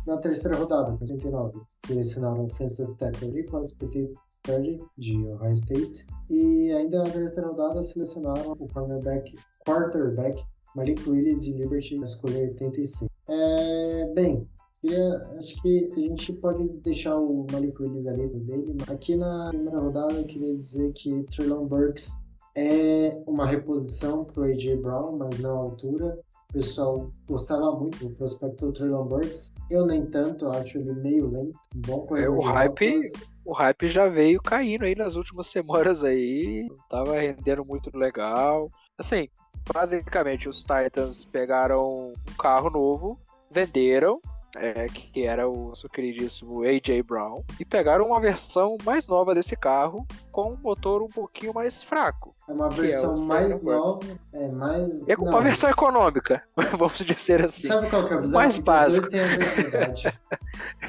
Na 0.07 0.17
terceira 0.17 0.57
rodada, 0.57 0.97
com 0.97 1.05
89, 1.05 1.61
selecionaram 1.87 2.45
offensive 2.47 2.93
tackle 2.97 3.29
Nicholas 3.29 3.73
Petit 3.75 4.13
De 4.99 5.25
Ohio 5.27 5.55
State. 5.55 6.07
E 6.29 6.73
ainda 6.73 7.05
na 7.05 7.11
terceira 7.11 7.49
rodada 7.49 7.83
selecionaram 7.85 8.53
o 8.59 8.69
cornerback, 8.69 9.37
quarterback 9.65 10.45
Malik 10.75 11.09
Willis 11.09 11.45
de 11.45 11.53
Liberty, 11.53 11.99
na 11.99 12.07
escolha 12.07 12.39
86. 12.41 13.11
É, 13.29 14.13
bem, 14.15 14.47
queria, 14.81 15.29
acho 15.37 15.61
que 15.63 15.91
a 15.93 16.01
gente 16.01 16.33
pode 16.35 16.67
deixar 16.79 17.17
o 17.17 17.47
Malik 17.53 17.81
Willis 17.81 18.07
ali 18.07 18.27
dele, 18.29 18.77
aqui 18.89 19.15
na 19.17 19.49
primeira 19.51 19.79
rodada 19.79 20.15
eu 20.15 20.25
queria 20.25 20.57
dizer 20.57 20.93
que 20.93 21.25
Traylon 21.25 21.67
Burks 21.67 22.23
é 22.55 23.23
uma 23.27 23.47
reposição 23.47 24.25
para 24.25 24.43
o 24.43 24.45
A.J. 24.45 24.77
Brown, 24.77 25.17
mas 25.19 25.39
não 25.39 25.57
à 25.57 25.59
altura. 25.59 26.19
O 26.51 26.53
pessoal 26.53 27.11
gostava 27.27 27.75
muito 27.79 28.07
do 28.07 28.15
prospecto 28.15 28.67
do 28.67 28.73
Traylon 28.73 29.07
Burks. 29.07 29.53
Eu 29.71 29.87
nem 29.87 30.05
tanto, 30.05 30.49
acho 30.51 30.77
ele 30.77 30.93
meio 30.93 31.31
lento, 31.31 31.59
bom 31.75 32.01
corredor. 32.01 32.35
É, 32.35 32.39
o 32.39 32.41
hype, 32.43 33.01
o 33.45 33.53
hype 33.53 33.89
já 33.89 34.09
veio 34.09 34.41
caindo 34.41 34.85
aí 34.85 34.95
nas 34.95 35.15
últimas 35.15 35.49
semanas 35.49 36.05
aí, 36.05 36.67
não 36.69 36.79
tava 36.89 37.19
rendendo 37.19 37.65
muito 37.65 37.97
legal. 37.97 38.71
Assim, 38.99 39.29
basicamente 39.73 40.49
os 40.49 40.63
Titans 40.63 41.25
pegaram 41.25 42.13
um 42.29 42.35
carro 42.39 42.71
novo, 42.71 43.19
venderam, 43.51 44.21
é, 44.57 44.87
que 44.87 45.25
era 45.25 45.49
o 45.49 45.69
nosso 45.69 45.89
queridíssimo 45.89 46.63
AJ 46.63 47.03
Brown, 47.07 47.43
e 47.59 47.65
pegaram 47.65 48.07
uma 48.07 48.21
versão 48.21 48.77
mais 48.85 49.07
nova 49.07 49.35
desse 49.35 49.57
carro 49.57 50.07
com 50.31 50.53
um 50.53 50.57
motor 50.57 51.03
um 51.03 51.09
pouquinho 51.09 51.55
mais 51.55 51.83
fraco. 51.83 52.35
É 52.49 52.53
uma 52.53 52.69
versão 52.69 53.17
é 53.17 53.21
mais 53.21 53.63
nova, 53.63 54.01
é 54.33 54.49
mais. 54.49 55.03
É 55.09 55.15
uma 55.17 55.41
versão 55.41 55.71
econômica, 55.71 56.43
vamos 56.77 56.99
dizer 56.99 57.45
assim. 57.45 57.69
Sabe 57.69 57.89
qual 57.89 58.07
que 58.07 58.13
é 58.13 58.17
o 58.17 58.21
bizarro? 58.21 58.43
Mais 58.43 58.59
básico. 58.59 59.09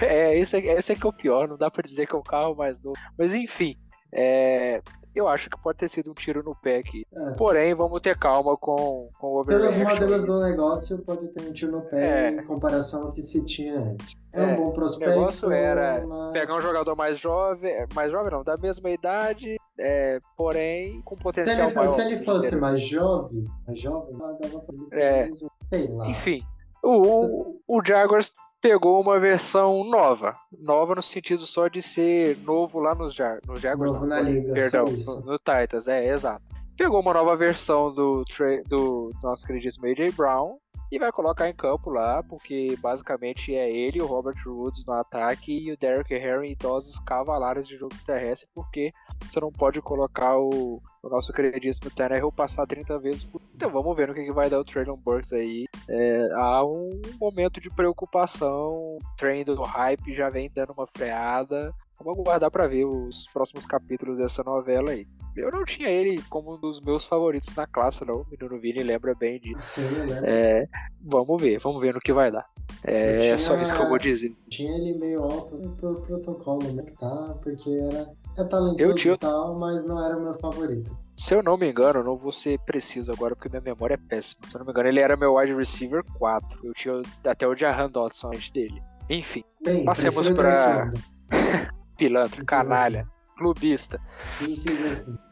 é, 0.01 0.37
esse 0.37 0.57
é, 0.57 0.77
esse 0.77 0.91
é 0.91 0.95
que 0.95 1.05
é 1.05 1.09
o 1.09 1.13
pior, 1.13 1.47
não 1.47 1.57
dá 1.57 1.71
pra 1.71 1.83
dizer 1.83 2.07
que 2.07 2.15
é 2.15 2.17
um 2.17 2.23
carro 2.23 2.55
mais 2.55 2.81
novo. 2.81 2.97
Mas 3.17 3.33
enfim, 3.33 3.77
é, 4.11 4.81
eu 5.15 5.27
acho 5.27 5.49
que 5.49 5.57
pode 5.61 5.77
ter 5.77 5.89
sido 5.89 6.11
um 6.11 6.13
tiro 6.13 6.43
no 6.43 6.55
pé 6.55 6.77
aqui. 6.77 7.05
É. 7.13 7.31
Porém, 7.31 7.73
vamos 7.73 8.01
ter 8.01 8.17
calma 8.17 8.57
com, 8.57 9.09
com 9.19 9.27
o 9.27 9.39
overreaction. 9.39 9.85
Pelos 9.85 9.99
modelos 9.99 10.25
do 10.25 10.39
negócio, 10.41 10.97
pode 10.99 11.27
ter 11.29 11.47
um 11.47 11.53
tiro 11.53 11.71
no 11.71 11.81
pé 11.83 12.27
é. 12.27 12.31
em 12.31 12.45
comparação 12.45 13.03
ao 13.03 13.11
que 13.11 13.21
se 13.21 13.43
tinha 13.43 13.79
antes. 13.79 14.15
É, 14.33 14.41
é 14.41 14.45
um 14.45 14.55
bom 14.55 14.71
prospecto. 14.71 15.13
O 15.13 15.19
negócio 15.19 15.51
era 15.51 16.05
mas... 16.05 16.31
pegar 16.33 16.55
um 16.55 16.61
jogador 16.61 16.95
mais 16.95 17.19
jovem, 17.19 17.85
mais 17.93 18.11
jovem 18.11 18.31
não, 18.31 18.43
da 18.43 18.57
mesma 18.57 18.89
idade, 18.89 19.57
é, 19.79 20.17
porém 20.35 21.01
com 21.03 21.15
potencial 21.15 21.55
se 21.55 21.63
ele, 21.65 21.75
maior. 21.75 21.93
Se 21.93 22.01
ele 22.01 22.25
fosse 22.25 22.55
mais 22.55 22.81
jovem, 22.81 23.45
mais 23.67 23.79
jovem, 23.79 24.17
dava 24.17 24.59
pra 24.59 24.75
ele 24.75 24.87
é. 24.91 25.29
sei 25.69 25.87
lá. 25.87 26.09
Enfim, 26.09 26.41
o, 26.83 26.89
o, 26.89 27.61
o 27.67 27.81
Jaguars 27.85 28.31
pegou 28.63 29.01
uma 29.01 29.19
versão 29.19 29.83
nova. 29.83 30.37
Nova 30.57 30.95
no 30.95 31.01
sentido 31.01 31.45
só 31.45 31.67
de 31.67 31.81
ser 31.81 32.37
novo 32.37 32.79
lá 32.79 32.95
nos, 32.95 33.13
Jar 33.13 33.39
nos 33.45 33.59
Jaguars. 33.59 33.91
Novo 33.91 34.05
não, 34.05 34.15
na 34.15 34.21
liga, 34.21 34.53
Perdão, 34.53 34.85
no, 34.85 35.19
no, 35.19 35.37
Titans, 35.37 35.89
é, 35.89 36.07
exato. 36.07 36.41
Pegou 36.77 37.01
uma 37.01 37.13
nova 37.13 37.35
versão 37.35 37.93
do, 37.93 38.23
do 38.67 39.11
nosso 39.21 39.45
queridíssimo 39.45 39.85
AJ 39.85 40.15
Brown 40.15 40.57
e 40.89 40.97
vai 40.97 41.11
colocar 41.11 41.49
em 41.49 41.53
campo 41.53 41.89
lá, 41.89 42.23
porque 42.23 42.77
basicamente 42.79 43.53
é 43.53 43.69
ele, 43.69 44.01
o 44.01 44.05
Robert 44.05 44.41
Woods 44.45 44.85
no 44.85 44.93
ataque 44.93 45.51
e 45.51 45.71
o 45.71 45.77
Derrick 45.77 46.13
Henry 46.13 46.53
idosos 46.53 46.97
cavalares 46.99 47.67
de 47.67 47.75
jogo 47.75 47.93
terrestre, 48.05 48.47
porque 48.55 48.93
você 49.21 49.41
não 49.41 49.51
pode 49.51 49.81
colocar 49.81 50.37
o, 50.37 50.81
o 51.03 51.09
nosso 51.09 51.33
queridíssimo 51.33 51.91
Tannehill 51.91 52.31
passar 52.31 52.65
30 52.65 52.97
vezes 52.97 53.25
por... 53.25 53.41
Então 53.53 53.69
vamos 53.69 53.95
ver 53.95 54.07
no 54.07 54.13
que, 54.13 54.23
que 54.23 54.31
vai 54.31 54.49
dar 54.49 54.59
o 54.59 54.63
Traylon 54.63 54.95
Burks 54.95 55.33
aí. 55.33 55.65
É, 55.89 56.29
há 56.33 56.63
um 56.63 57.01
momento 57.19 57.59
de 57.59 57.69
preocupação, 57.69 58.71
o 58.71 58.99
trem 59.17 59.43
do 59.43 59.61
hype 59.61 60.13
já 60.13 60.29
vem 60.29 60.49
dando 60.49 60.71
uma 60.71 60.87
freada. 60.87 61.73
Vamos 62.01 62.19
aguardar 62.19 62.49
para 62.49 62.67
ver 62.67 62.85
os 62.85 63.27
próximos 63.33 63.65
capítulos 63.65 64.17
dessa 64.17 64.43
novela 64.43 64.91
aí. 64.91 65.05
Eu 65.35 65.51
não 65.51 65.65
tinha 65.65 65.89
ele 65.89 66.21
como 66.29 66.55
um 66.55 66.59
dos 66.59 66.79
meus 66.79 67.05
favoritos 67.05 67.53
na 67.55 67.65
classe, 67.67 68.05
não. 68.05 68.21
O 68.21 68.27
menino 68.29 68.59
Vini 68.59 68.83
lembra 68.83 69.15
bem 69.15 69.39
disso. 69.39 69.81
Sim, 69.81 69.89
lembro. 69.89 70.25
É, 70.25 70.67
vamos 71.01 71.41
ver, 71.41 71.59
vamos 71.59 71.81
ver 71.81 71.93
no 71.93 71.99
que 71.99 72.13
vai 72.13 72.31
dar. 72.31 72.45
É 72.83 73.19
tinha, 73.19 73.39
só 73.39 73.61
isso 73.61 73.73
que 73.73 73.81
eu 73.81 73.89
vou 73.89 73.97
dizer. 73.97 74.33
Tinha 74.49 74.75
ele 74.75 74.97
meio 74.97 75.23
alto 75.23 75.57
por 75.79 76.01
protocolo, 76.01 76.71
né? 76.73 76.83
Tá, 76.99 77.35
porque 77.41 77.69
era 77.69 78.09
É 78.37 78.43
talentoso 78.43 78.95
tinha... 78.95 79.13
e 79.13 79.17
tal, 79.17 79.57
mas 79.59 79.85
não 79.85 80.03
era 80.03 80.17
o 80.17 80.21
meu 80.21 80.33
favorito. 80.35 80.97
Se 81.15 81.35
eu 81.35 81.43
não 81.43 81.57
me 81.57 81.69
engano, 81.69 81.99
eu 81.99 82.03
não 82.03 82.17
vou 82.17 82.31
ser 82.31 82.59
preciso 82.61 83.11
agora, 83.11 83.35
porque 83.35 83.49
minha 83.49 83.61
memória 83.61 83.93
é 83.93 83.97
péssima. 83.97 84.41
Se 84.47 84.55
eu 84.55 84.59
não 84.59 84.65
me 84.65 84.71
engano, 84.71 84.89
ele 84.89 84.99
era 84.99 85.15
meu 85.15 85.35
wide 85.35 85.53
receiver 85.53 86.03
4. 86.17 86.59
Eu 86.63 86.73
tinha 86.73 87.01
até 87.25 87.47
o 87.47 87.55
Jahan 87.55 87.89
Dodson 87.89 88.29
antes 88.29 88.49
dele. 88.49 88.81
Enfim, 89.09 89.43
Bem, 89.63 89.85
passemos 89.85 90.29
para 90.29 90.91
pilantra, 91.97 92.43
canalha, 92.45 93.07
clubista. 93.37 93.99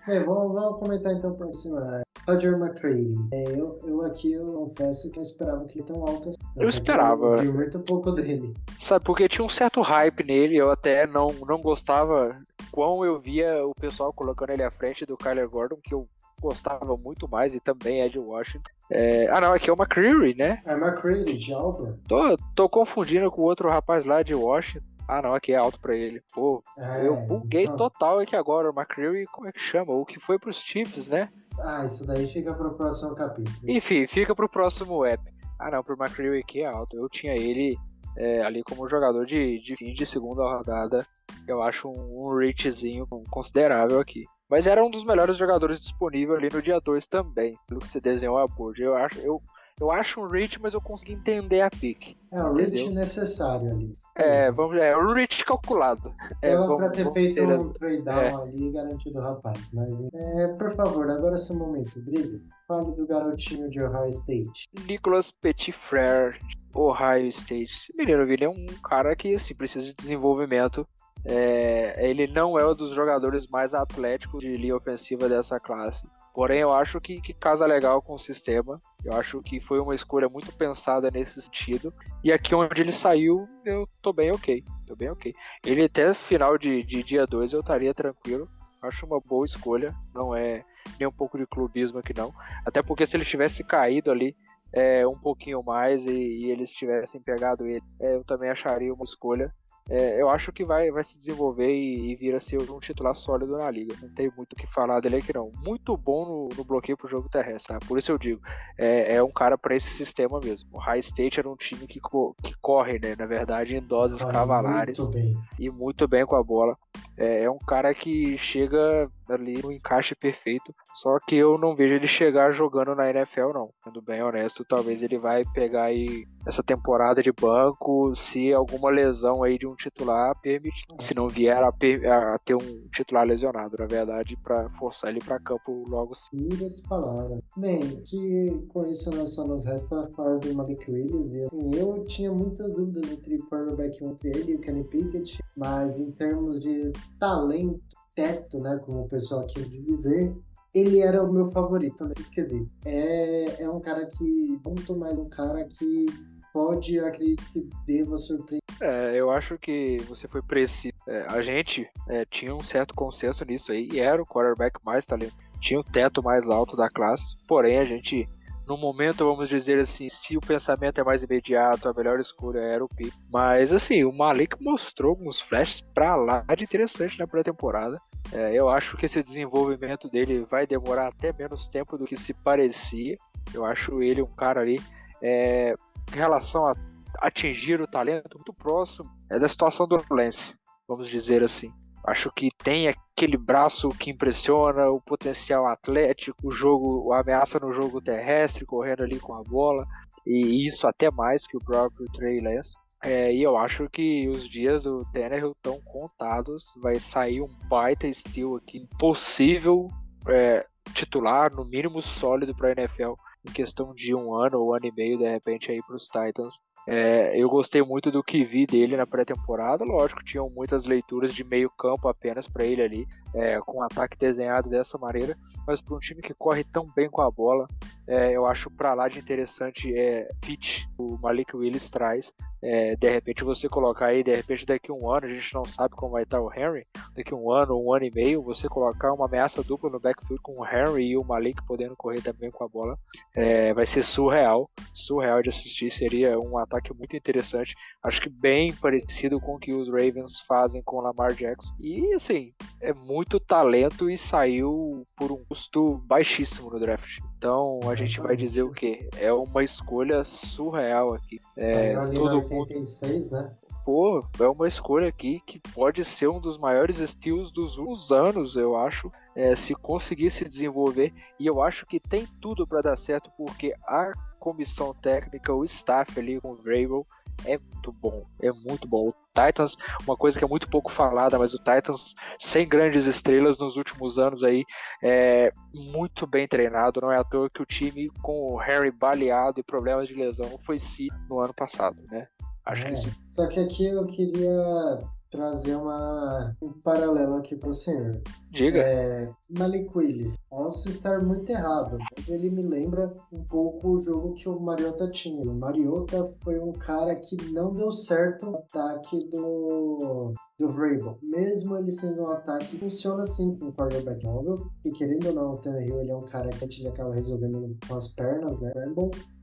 É, 0.08 0.20
vamos, 0.20 0.54
vamos 0.54 0.80
comentar 0.80 1.14
então 1.14 1.34
por 1.34 1.54
cima. 1.56 2.04
Roger 2.28 2.54
McCready. 2.54 3.16
É, 3.32 3.44
eu, 3.52 3.80
eu 3.84 4.06
aqui 4.06 4.34
eu 4.34 4.72
confesso 4.76 5.10
que 5.12 5.20
eu 5.20 5.24
esperava 5.24 5.66
que 5.66 5.80
ele 5.80 5.86
tão 5.86 6.02
alto 6.06 6.30
assim. 6.30 6.40
Eu 6.56 6.70
esperava. 6.70 7.44
Eu 7.44 7.54
muito 7.54 7.80
pouco 7.80 8.12
dele. 8.12 8.54
Sabe, 8.80 9.04
porque 9.06 9.28
tinha 9.28 9.46
um 9.46 9.50
certo 9.50 9.82
hype 9.82 10.24
nele, 10.24 10.58
eu 10.58 10.70
até 10.70 11.08
não, 11.08 11.28
não 11.48 11.62
gostava 11.62 12.38
quão 12.72 13.04
eu 13.04 13.20
via 13.20 13.66
o 13.66 13.74
pessoal 13.74 14.14
colocando 14.14 14.52
ele 14.52 14.64
à 14.64 14.72
frente 14.72 15.06
do 15.06 15.18
Kyler 15.18 15.50
Gordon, 15.50 15.78
que 15.84 15.94
eu 15.94 16.08
gostava 16.42 16.98
muito 16.98 17.30
mais, 17.30 17.54
e 17.54 17.60
também 17.60 18.02
Ed 18.02 18.18
Washington. 18.18 18.72
É... 18.90 19.28
Ah, 19.30 19.40
não, 19.40 19.54
aqui 19.54 19.70
é 19.70 19.74
o 19.74 19.76
McCreary, 19.76 20.36
né? 20.36 20.62
É 20.66 20.74
McCreary, 20.74 21.38
de 21.38 21.54
Auburn. 21.54 21.98
Tô, 22.08 22.38
tô 22.56 22.68
confundindo 22.68 23.30
com 23.32 23.42
o 23.42 23.46
outro 23.46 23.70
rapaz 23.70 24.06
lá 24.06 24.24
de 24.24 24.34
Washington. 24.34 24.86
Ah, 25.08 25.22
não, 25.22 25.34
aqui 25.34 25.52
é 25.52 25.58
alto 25.58 25.80
pra 25.80 25.96
ele. 25.96 26.22
Pô, 26.34 26.64
é, 26.78 27.06
eu 27.06 27.16
buguei 27.16 27.64
então... 27.64 27.76
total 27.76 28.20
aqui 28.20 28.36
agora. 28.36 28.70
O 28.70 28.74
McCreary, 28.74 29.26
como 29.26 29.48
é 29.48 29.52
que 29.52 29.60
chama? 29.60 29.94
O 29.94 30.06
que 30.06 30.20
foi 30.20 30.40
pros 30.40 30.58
Chiefs, 30.58 31.08
né? 31.08 31.30
Ah, 31.60 31.86
isso 31.86 32.06
daí 32.06 32.28
fica 32.28 32.54
pro 32.54 32.74
próximo 32.76 33.16
capítulo. 33.16 33.56
Enfim, 33.68 34.08
fica 34.08 34.36
pro 34.36 34.50
próximo 34.50 35.06
app. 35.06 35.24
Ah, 35.60 35.70
não, 35.70 35.84
pro 35.84 35.96
McCreary 35.96 36.40
aqui 36.40 36.62
é 36.62 36.66
alto. 36.66 36.98
Eu 36.98 37.08
tinha 37.10 37.34
ele 37.34 37.78
é, 38.18 38.44
ali 38.44 38.64
como 38.64 38.90
jogador 38.90 39.26
de, 39.26 39.60
de 39.60 39.76
fim 39.76 39.94
de 39.94 40.06
segunda 40.06 40.44
rodada. 40.44 41.06
Eu 41.48 41.62
acho 41.62 41.88
um, 41.88 42.28
um 42.28 42.38
reachzinho 42.38 43.08
considerável 43.30 44.00
aqui. 44.00 44.26
Mas 44.50 44.68
era 44.68 44.84
um 44.84 44.90
dos 44.90 45.06
melhores 45.06 45.38
jogadores 45.38 45.80
disponível 45.80 46.36
ali 46.36 46.50
no 46.52 46.62
dia 46.62 46.80
2 46.80 47.08
também, 47.08 47.58
pelo 47.68 47.80
que 47.80 47.88
você 47.88 48.02
desenhou 48.02 48.38
a 48.38 48.48
board. 48.48 48.82
Eu 48.82 48.96
acho, 48.96 49.20
eu, 49.20 49.42
eu 49.80 49.92
acho 49.92 50.22
um 50.22 50.28
reach, 50.28 50.60
mas 50.62 50.74
eu 50.74 50.82
consegui 50.82 51.14
entender 51.14 51.62
a 51.62 51.70
pick. 51.70 52.18
É 52.32 52.44
o 52.44 52.54
reach 52.54 52.90
necessário 52.90 53.72
ali. 53.72 53.92
É, 54.16 54.52
vamos, 54.52 54.78
é 54.78 54.96
o 54.96 55.14
reach 55.14 55.44
calculado. 55.44 56.14
É, 56.42 56.56
vamos, 56.56 56.78
pra 56.78 56.90
ter 56.90 57.12
feito 57.12 57.44
um 57.44 57.74
trade 57.74 58.02
down 58.02 58.20
é. 58.20 58.34
ali 58.34 58.72
garantido 58.72 59.20
o 59.20 59.22
rapaz. 59.22 59.60
Mas, 59.74 59.90
é, 60.14 60.48
por 60.50 60.76
favor, 60.76 61.10
agora 61.10 61.36
é 61.36 61.40
seu 61.40 61.56
momento, 61.56 62.00
brilho. 62.02 62.42
Fale 62.68 62.92
do 62.96 63.06
garotinho 63.06 63.70
de 63.70 63.82
Ohio 63.82 64.10
State. 64.10 64.70
Nicolas 64.88 65.32
Petitfrere, 65.32 66.40
Ohio 66.74 67.28
State. 67.28 67.94
Menino, 67.96 68.24
ele 68.24 68.46
é 68.46 68.50
um 68.50 68.66
cara 68.84 69.16
que 69.16 69.36
assim, 69.36 69.54
precisa 69.54 69.86
de 69.86 69.94
desenvolvimento 69.94 70.88
é, 71.24 72.10
ele 72.10 72.28
não 72.28 72.58
é 72.58 72.68
um 72.68 72.76
dos 72.76 72.92
jogadores 72.92 73.48
mais 73.48 73.74
atléticos 73.74 74.42
de 74.42 74.58
linha 74.58 74.76
ofensiva 74.76 75.30
dessa 75.30 75.60
classe. 75.60 76.08
Porém, 76.34 76.60
eu 76.60 76.72
acho 76.72 77.00
que, 77.02 77.20
que 77.20 77.34
casa 77.34 77.66
legal 77.66 78.02
com 78.02 78.14
o 78.14 78.20
sistema. 78.20 78.80
Eu 79.04 79.14
acho 79.14 79.42
que 79.42 79.60
foi 79.60 79.80
uma 79.80 79.94
escolha 79.94 80.30
muito 80.30 80.52
pensada 80.54 81.12
nesse 81.12 81.42
sentido. 81.42 81.94
E 82.24 82.32
aqui 82.32 82.56
onde 82.56 82.82
ele 82.82 82.92
saiu, 82.92 83.48
eu 83.66 83.88
tô 84.02 84.14
bem 84.14 84.32
ok. 84.32 84.64
Tô 84.88 84.96
bem 84.96 85.10
ok. 85.10 85.34
Ele 85.66 85.84
até 85.84 86.14
final 86.14 86.58
de, 86.58 86.84
de 86.84 87.04
dia 87.04 87.28
2 87.28 87.54
eu 87.54 87.60
estaria 87.60 87.94
tranquilo. 87.94 88.48
Acho 88.82 89.06
uma 89.06 89.20
boa 89.20 89.46
escolha. 89.46 89.94
Não 90.14 90.36
é 90.36 90.64
nem 91.00 91.08
um 91.08 91.12
pouco 91.12 91.38
de 91.38 91.46
clubismo 91.46 92.00
aqui 92.00 92.14
não. 92.16 92.34
Até 92.66 92.82
porque 92.82 93.06
se 93.06 93.18
ele 93.18 93.26
tivesse 93.26 93.64
caído 93.64 94.10
ali 94.10 94.36
é, 94.74 95.06
um 95.06 95.18
pouquinho 95.18 95.62
mais 95.62 96.06
e, 96.06 96.12
e 96.12 96.52
eles 96.52 96.72
tivessem 96.72 97.22
pegado 97.22 97.68
ele, 97.68 97.84
é, 98.00 98.16
eu 98.16 98.24
também 98.24 98.50
acharia 98.50 98.94
uma 98.94 99.04
escolha 99.04 99.54
é, 99.92 100.22
eu 100.22 100.30
acho 100.30 100.54
que 100.54 100.64
vai, 100.64 100.90
vai 100.90 101.04
se 101.04 101.20
desenvolver 101.20 101.70
e, 101.70 102.12
e 102.12 102.16
vir 102.16 102.34
a 102.34 102.40
ser 102.40 102.62
um 102.72 102.80
titular 102.80 103.14
sólido 103.14 103.58
na 103.58 103.70
liga. 103.70 103.94
Não 104.02 104.08
tem 104.08 104.32
muito 104.38 104.54
o 104.54 104.56
que 104.56 104.66
falar 104.66 105.02
dele 105.02 105.18
aqui 105.18 105.34
não. 105.36 105.52
Muito 105.66 105.98
bom 105.98 106.26
no, 106.26 106.50
no 106.58 106.64
bloqueio 106.64 106.98
pro 106.98 107.10
jogo 107.10 107.28
terrestre, 107.28 107.78
por 107.86 107.98
isso 107.98 108.10
eu 108.10 108.18
digo, 108.18 108.42
é, 108.78 109.16
é 109.16 109.24
um 109.24 109.32
cara 109.32 109.58
para 109.58 109.76
esse 109.76 109.90
sistema 109.90 110.40
mesmo. 110.40 110.70
O 110.72 110.78
High 110.78 111.00
State 111.00 111.42
era 111.42 111.50
um 111.50 111.58
time 111.58 111.86
que, 111.86 112.00
co 112.00 112.34
que 112.42 112.56
corre, 112.62 113.00
né, 113.00 113.18
na 113.18 113.26
verdade, 113.26 113.76
em 113.76 113.82
doses 113.82 114.24
cavalares 114.24 114.98
muito 114.98 115.44
e 115.60 115.70
muito 115.70 116.08
bem 116.08 116.26
com 116.26 116.38
a 116.38 116.44
bola. 116.44 116.78
É, 117.18 117.44
é 117.44 117.52
um 117.52 117.60
cara 117.60 117.94
que 117.94 118.38
chega 118.38 119.12
ali 119.34 119.62
no 119.62 119.72
encaixe 119.72 120.16
perfeito. 120.16 120.74
Só 120.96 121.20
que 121.20 121.36
eu 121.36 121.58
não 121.58 121.76
vejo 121.76 121.96
ele 121.96 122.08
chegar 122.08 122.52
jogando 122.52 122.96
na 122.96 123.10
NFL, 123.10 123.54
não. 123.54 123.70
Sendo 123.84 124.02
bem 124.02 124.22
honesto, 124.22 124.66
talvez 124.66 125.02
ele 125.02 125.18
vai 125.18 125.44
pegar 125.54 125.86
aí 125.86 126.26
essa 126.46 126.64
temporada 126.64 127.22
de 127.22 127.32
banco 127.32 128.14
se 128.16 128.54
alguma 128.54 128.90
lesão 128.90 129.44
aí 129.44 129.58
de 129.58 129.68
um 129.68 129.76
titular 129.76 130.36
permitir. 130.42 130.86
Se 131.00 131.14
não 131.14 131.28
vier 131.28 131.62
a, 131.64 131.70
a 131.70 132.40
ter 132.40 132.56
um 132.56 132.88
titular 132.92 133.26
lesionado, 133.26 133.78
na 133.78 133.86
verdade, 133.86 134.38
para 134.38 134.70
forçar 134.72 135.12
ele 135.12 135.20
para 135.20 135.40
campo 135.40 135.84
logo 135.88 136.14
assim. 136.14 136.38
Muitas 136.38 136.82
palavras. 136.82 137.40
Bem, 137.56 137.80
que 138.04 138.66
com 138.70 138.86
isso 138.88 139.16
nós 139.16 139.32
só 139.32 139.46
nos 139.46 139.66
resta 139.66 140.08
falar 140.16 140.38
do 140.38 140.54
Malik 140.54 140.90
Willis. 140.90 141.32
E 141.32 141.44
assim, 141.44 141.72
eu 141.76 142.06
tinha 142.06 142.32
muitas 142.32 142.72
dúvidas 142.74 143.12
entre 143.12 143.36
o 143.36 144.12
entre 144.12 144.30
ele 144.30 144.52
e 144.54 144.56
o 144.56 144.60
Kenny 144.60 144.84
Pickett, 144.84 145.40
mas 145.56 145.98
em 145.98 146.12
termos 146.12 146.62
de 146.62 146.92
talento, 147.20 147.82
teto, 148.16 148.60
né, 148.60 148.80
como 148.86 149.02
o 149.04 149.10
pessoal 149.10 149.46
quis 149.48 149.70
dizer, 149.70 150.34
ele 150.74 151.00
era 151.00 151.24
o 151.24 151.32
meu 151.32 151.50
favorito 151.52 152.06
nesse 152.06 152.30
quesito. 152.30 152.72
É, 152.86 153.64
é 153.64 153.70
um 153.70 153.80
cara 153.80 154.06
que, 154.06 154.60
muito 154.66 154.96
mais 154.96 155.18
um 155.18 155.28
cara 155.28 155.66
que 155.66 156.06
pode, 156.54 157.00
acredito 157.00 157.44
que 157.52 157.70
deva 157.86 158.18
surpreender. 158.18 158.62
É, 158.80 159.16
eu 159.16 159.30
acho 159.30 159.58
que 159.58 159.98
você 160.08 160.28
foi 160.28 160.42
preciso. 160.42 160.94
É, 161.08 161.26
a 161.30 161.42
gente 161.42 161.88
é, 162.08 162.26
tinha 162.26 162.56
um 162.56 162.64
certo 162.64 162.94
consenso 162.94 163.46
nisso 163.46 163.72
aí, 163.72 163.90
e 163.92 164.00
era 164.00 164.22
o 164.22 164.26
quarterback 164.26 164.80
mais 164.86 165.06
talento. 165.06 165.34
Tinha 165.60 165.80
o 165.80 165.84
teto 165.84 166.24
mais 166.24 166.50
alto 166.50 166.76
da 166.76 166.90
classe, 166.90 167.36
porém 167.48 167.78
a 167.78 167.86
gente 167.86 168.28
no 168.72 168.78
momento, 168.78 169.26
vamos 169.26 169.50
dizer 169.50 169.78
assim, 169.80 170.08
se 170.08 170.38
o 170.38 170.40
pensamento 170.40 171.02
é 171.02 171.04
mais 171.04 171.22
imediato, 171.24 171.90
a 171.90 171.94
melhor 171.94 172.22
escolha 172.22 172.60
era 172.60 172.82
o 172.82 172.88
Pitt. 172.88 173.14
Mas, 173.30 173.74
assim, 173.74 174.06
o 174.06 174.14
Malik 174.14 174.56
mostrou 174.64 175.10
alguns 175.10 175.42
flashes 175.42 175.82
pra 175.82 176.16
lá 176.16 176.46
de 176.58 176.64
interessante 176.64 177.20
na 177.20 177.28
pré-temporada. 177.28 178.00
É, 178.32 178.54
eu 178.54 178.70
acho 178.70 178.96
que 178.96 179.06
esse 179.06 179.22
desenvolvimento 179.22 180.10
dele 180.10 180.46
vai 180.50 180.66
demorar 180.66 181.08
até 181.08 181.34
menos 181.34 181.68
tempo 181.68 181.98
do 181.98 182.06
que 182.06 182.16
se 182.16 182.34
parecia. 182.34 183.18
Eu 183.54 183.66
acho 183.66 184.02
ele 184.02 184.22
um 184.22 184.36
cara 184.36 184.62
ali, 184.62 184.80
é, 185.22 185.76
em 186.14 186.16
relação 186.16 186.66
a 186.66 186.74
atingir 187.20 187.82
o 187.82 187.88
talento, 187.88 188.38
muito 188.38 188.54
próximo 188.54 189.10
é 189.30 189.38
da 189.38 189.50
situação 189.50 189.86
do 189.86 190.02
Lance, 190.10 190.56
vamos 190.88 191.10
dizer 191.10 191.44
assim. 191.44 191.74
Acho 192.06 192.32
que 192.32 192.50
tem 192.64 192.88
aquele 192.88 193.38
braço 193.38 193.90
que 193.90 194.10
impressiona, 194.10 194.90
o 194.90 195.00
potencial 195.00 195.68
atlético, 195.68 196.48
o 196.48 196.52
jogo, 196.52 197.14
a 197.14 197.20
ameaça 197.20 197.60
no 197.60 197.72
jogo 197.72 198.02
terrestre, 198.02 198.66
correndo 198.66 199.04
ali 199.04 199.20
com 199.20 199.34
a 199.36 199.44
bola, 199.44 199.86
e 200.26 200.68
isso 200.68 200.88
até 200.88 201.12
mais 201.12 201.46
que 201.46 201.58
o 201.58 201.64
próprio 201.64 202.08
Trey 202.14 202.42
Lance. 202.42 202.76
É, 203.04 203.34
e 203.34 203.42
eu 203.42 203.58
acho 203.58 203.90
que 203.90 204.28
os 204.30 204.48
dias 204.48 204.84
do 204.84 205.04
Tannehill 205.12 205.52
estão 205.52 205.80
contados. 205.82 206.66
Vai 206.82 207.00
sair 207.00 207.42
um 207.42 207.50
baita 207.68 208.08
estilo 208.08 208.58
aqui, 208.58 208.88
possível 209.00 209.88
é, 210.28 210.66
titular, 210.94 211.52
no 211.52 211.66
mínimo 211.66 212.02
sólido 212.02 212.56
para 212.56 212.70
a 212.70 212.72
NFL 212.74 213.14
em 213.48 213.52
questão 213.52 213.94
de 213.94 214.14
um 214.14 214.36
ano 214.36 214.60
ou 214.60 214.70
um 214.70 214.74
ano 214.76 214.86
e 214.86 214.92
meio, 214.92 215.18
de 215.18 215.28
repente, 215.28 215.72
aí 215.72 215.82
para 215.82 215.96
os 215.96 216.06
Titans. 216.06 216.60
É, 216.88 217.40
eu 217.40 217.50
gostei 217.50 217.82
muito 217.82 218.12
do 218.12 218.24
que 218.24 218.44
vi 218.44 218.66
dele 218.66 218.98
na 218.98 219.06
pré-temporada. 219.06 219.84
Lógico, 219.84 220.24
tinham 220.24 220.50
muitas 220.50 220.86
leituras 220.86 221.34
de 221.34 221.44
meio 221.44 221.70
campo 221.70 222.08
apenas 222.08 222.48
para 222.48 222.66
ele 222.66 222.82
ali, 222.82 223.08
é, 223.34 223.60
com 223.60 223.80
um 223.80 223.84
ataque 223.84 224.18
desenhado 224.18 224.70
dessa 224.70 224.98
maneira. 224.98 225.38
Mas 225.68 225.82
para 225.82 225.96
um 225.96 226.00
time 226.00 226.22
que 226.22 226.34
corre 226.34 226.64
tão 226.64 226.88
bem 226.96 227.10
com 227.10 227.22
a 227.22 227.32
bola, 227.32 227.68
é, 228.08 228.32
eu 228.32 228.46
acho 228.46 228.70
para 228.70 228.94
lá 228.94 229.08
de 229.08 229.20
interessante 229.20 229.94
é, 229.98 230.28
pitch 230.42 230.84
o 230.98 231.18
Malik 231.18 231.56
Willis 231.56 231.90
traz. 231.90 232.34
É, 232.64 232.96
de 232.96 233.10
repente 233.10 233.44
você 233.44 233.68
colocar 233.68 234.08
aí, 234.08 234.24
de 234.24 234.36
repente 234.36 234.66
daqui 234.68 234.92
a 234.92 234.94
um 234.94 235.10
ano, 235.10 235.26
a 235.26 235.34
gente 235.34 235.54
não 235.54 235.66
sabe 235.66 235.96
como 235.96 236.12
vai 236.12 236.24
estar 236.24 236.40
o 236.40 236.54
Henry, 236.54 236.86
daqui 237.16 237.34
um 237.34 237.52
ano, 237.52 237.82
um 237.82 237.92
ano 237.92 238.06
e 238.06 238.12
meio, 238.14 238.44
você 238.44 238.68
colocar 238.68 239.12
uma 239.14 239.26
ameaça 239.26 239.64
dupla 239.64 239.90
no 239.90 240.00
backfield 240.00 240.40
com 240.44 240.60
o 240.60 240.66
Henry 240.66 241.08
e 241.08 241.18
o 241.18 241.24
Malik 241.24 241.66
podendo 241.66 241.96
correr 241.96 242.22
também 242.22 242.52
com 242.52 242.64
a 242.64 242.68
bola, 242.68 243.00
é, 243.36 243.74
vai 243.74 243.88
ser 243.88 244.04
surreal, 244.04 244.70
surreal 244.94 245.42
de 245.42 245.50
assistir, 245.50 245.90
seria 245.90 246.40
um 246.40 246.56
ataque 246.56 246.94
muito 246.94 247.16
interessante, 247.16 247.76
acho 248.04 248.22
que 248.22 248.30
bem 248.30 248.72
parecido 248.76 249.40
com 249.40 249.56
o 249.56 249.60
que 249.60 249.74
os 249.74 249.90
Ravens 249.90 250.40
fazem 250.48 250.84
com 250.84 250.98
o 250.98 251.02
Lamar 251.02 251.34
Jackson, 251.34 251.74
e 251.80 252.14
assim, 252.14 252.54
é 252.80 252.94
muito 252.94 253.21
talento 253.40 254.10
e 254.10 254.18
saiu 254.18 255.06
por 255.16 255.32
um 255.32 255.44
custo 255.46 256.02
baixíssimo 256.06 256.70
no 256.70 256.80
draft. 256.80 257.20
Então 257.38 257.80
a 257.90 257.96
gente 257.96 258.20
vai 258.20 258.36
dizer 258.36 258.64
o 258.64 258.72
que? 258.72 259.08
É 259.18 259.32
uma 259.32 259.64
escolha 259.64 260.24
surreal 260.24 261.14
aqui. 261.14 261.40
É, 261.58 261.94
todo 262.14 262.38
86, 262.38 263.30
mundo... 263.30 263.32
né? 263.32 263.52
Pô, 263.84 264.24
é 264.40 264.48
uma 264.48 264.68
escolha 264.68 265.08
aqui 265.08 265.42
que 265.46 265.60
pode 265.60 266.06
ser 266.06 266.28
um 266.28 266.40
dos 266.40 266.58
maiores 266.58 267.00
estilos 267.00 267.52
dos 267.52 267.78
últimos 267.78 268.12
anos, 268.12 268.56
eu 268.56 268.76
acho, 268.76 269.12
é, 269.36 269.56
se 269.56 269.74
conseguir 269.74 270.30
se 270.30 270.44
desenvolver. 270.44 271.12
E 271.40 271.48
eu 271.48 271.64
acho 271.64 271.86
que 271.88 272.00
tem 272.00 272.28
tudo 272.40 272.68
para 272.68 272.82
dar 272.82 272.98
certo, 272.98 273.32
porque 273.36 273.74
a 273.88 274.14
comissão 274.40 274.94
técnica, 274.94 275.54
o 275.54 275.66
staff 275.66 276.20
ali 276.20 276.40
com 276.40 276.52
o 276.52 276.56
Vrabel, 276.56 277.08
é 277.46 277.58
muito 277.58 277.92
bom, 277.92 278.26
é 278.42 278.52
muito 278.52 278.88
bom. 278.88 279.10
O 279.10 279.14
Titans, 279.34 279.76
uma 280.06 280.16
coisa 280.16 280.38
que 280.38 280.46
é 280.46 280.48
muito 280.48 280.70
pouco 280.70 280.92
falada, 280.92 281.40
mas 281.40 281.54
o 281.54 281.58
Titans 281.58 282.16
sem 282.40 282.68
grandes 282.68 283.06
estrelas 283.06 283.58
nos 283.58 283.78
últimos 283.78 284.18
anos 284.18 284.44
aí, 284.44 284.64
é 285.04 285.52
muito 285.74 286.28
bem 286.28 286.48
treinado, 286.48 287.02
não 287.02 287.12
é 287.12 287.18
à 287.18 287.24
toa 287.24 287.50
que 287.50 287.62
o 287.62 287.66
time 287.66 288.10
com 288.22 288.54
o 288.54 288.58
Harry 288.58 288.92
baleado 288.92 289.60
e 289.60 289.64
problemas 289.64 290.08
de 290.08 290.16
lesão 290.16 290.60
foi 290.66 290.78
si 290.80 291.08
no 291.30 291.40
ano 291.40 291.54
passado, 291.54 291.98
né? 292.10 292.28
Acho 292.66 292.84
é, 292.84 292.88
que 292.88 292.94
isso. 292.94 293.16
Só 293.30 293.48
que 293.48 293.60
aqui 293.60 293.86
eu 293.86 294.06
queria 294.06 295.00
trazer 295.32 295.76
uma, 295.76 296.56
um 296.62 296.74
paralelo 296.74 297.36
aqui 297.36 297.56
para 297.56 297.70
o 297.70 297.76
senhor. 297.76 298.22
Diga. 298.52 298.80
É, 298.80 299.32
Malik 299.50 299.90
Willis. 299.96 300.36
Posso 300.50 300.90
estar 300.90 301.22
muito 301.22 301.50
errado, 301.50 301.98
mas 301.98 302.28
ele 302.28 302.50
me 302.50 302.62
lembra 302.62 303.16
um 303.32 303.44
pouco 303.46 303.92
o 303.92 304.02
jogo 304.04 304.34
que 304.34 304.50
o 304.50 304.60
Mariota 304.60 305.10
tinha. 305.10 305.50
O 305.50 305.56
Mariota 305.56 306.30
foi 306.44 306.60
um 306.60 306.74
cara 306.74 307.16
que 307.16 307.38
não 307.52 307.74
deu 307.74 307.92
certo 307.92 308.46
no 308.46 308.58
ataque 308.58 309.24
do, 309.32 310.34
do 310.62 310.70
Vrabel. 310.70 311.18
Mesmo 311.22 311.78
ele 311.78 311.92
sendo 311.92 312.22
um 312.22 312.30
ataque, 312.30 312.78
funciona 312.78 313.24
assim 313.24 313.56
com 313.58 313.68
o 313.68 313.74
quarterback 313.74 314.24
móvel. 314.24 314.68
E 314.86 314.92
querendo 314.92 315.28
ou 315.28 315.34
não, 315.34 315.54
o 315.56 315.58
Tannehill 315.58 316.00
ele 316.00 316.12
é 316.12 316.16
um 316.16 316.22
cara 316.22 316.50
que 316.50 316.60
gente 316.60 316.88
acaba 316.88 317.14
resolvendo 317.14 317.76
com 317.88 317.96
as 317.96 318.08
pernas, 318.10 318.60
né? 318.60 318.72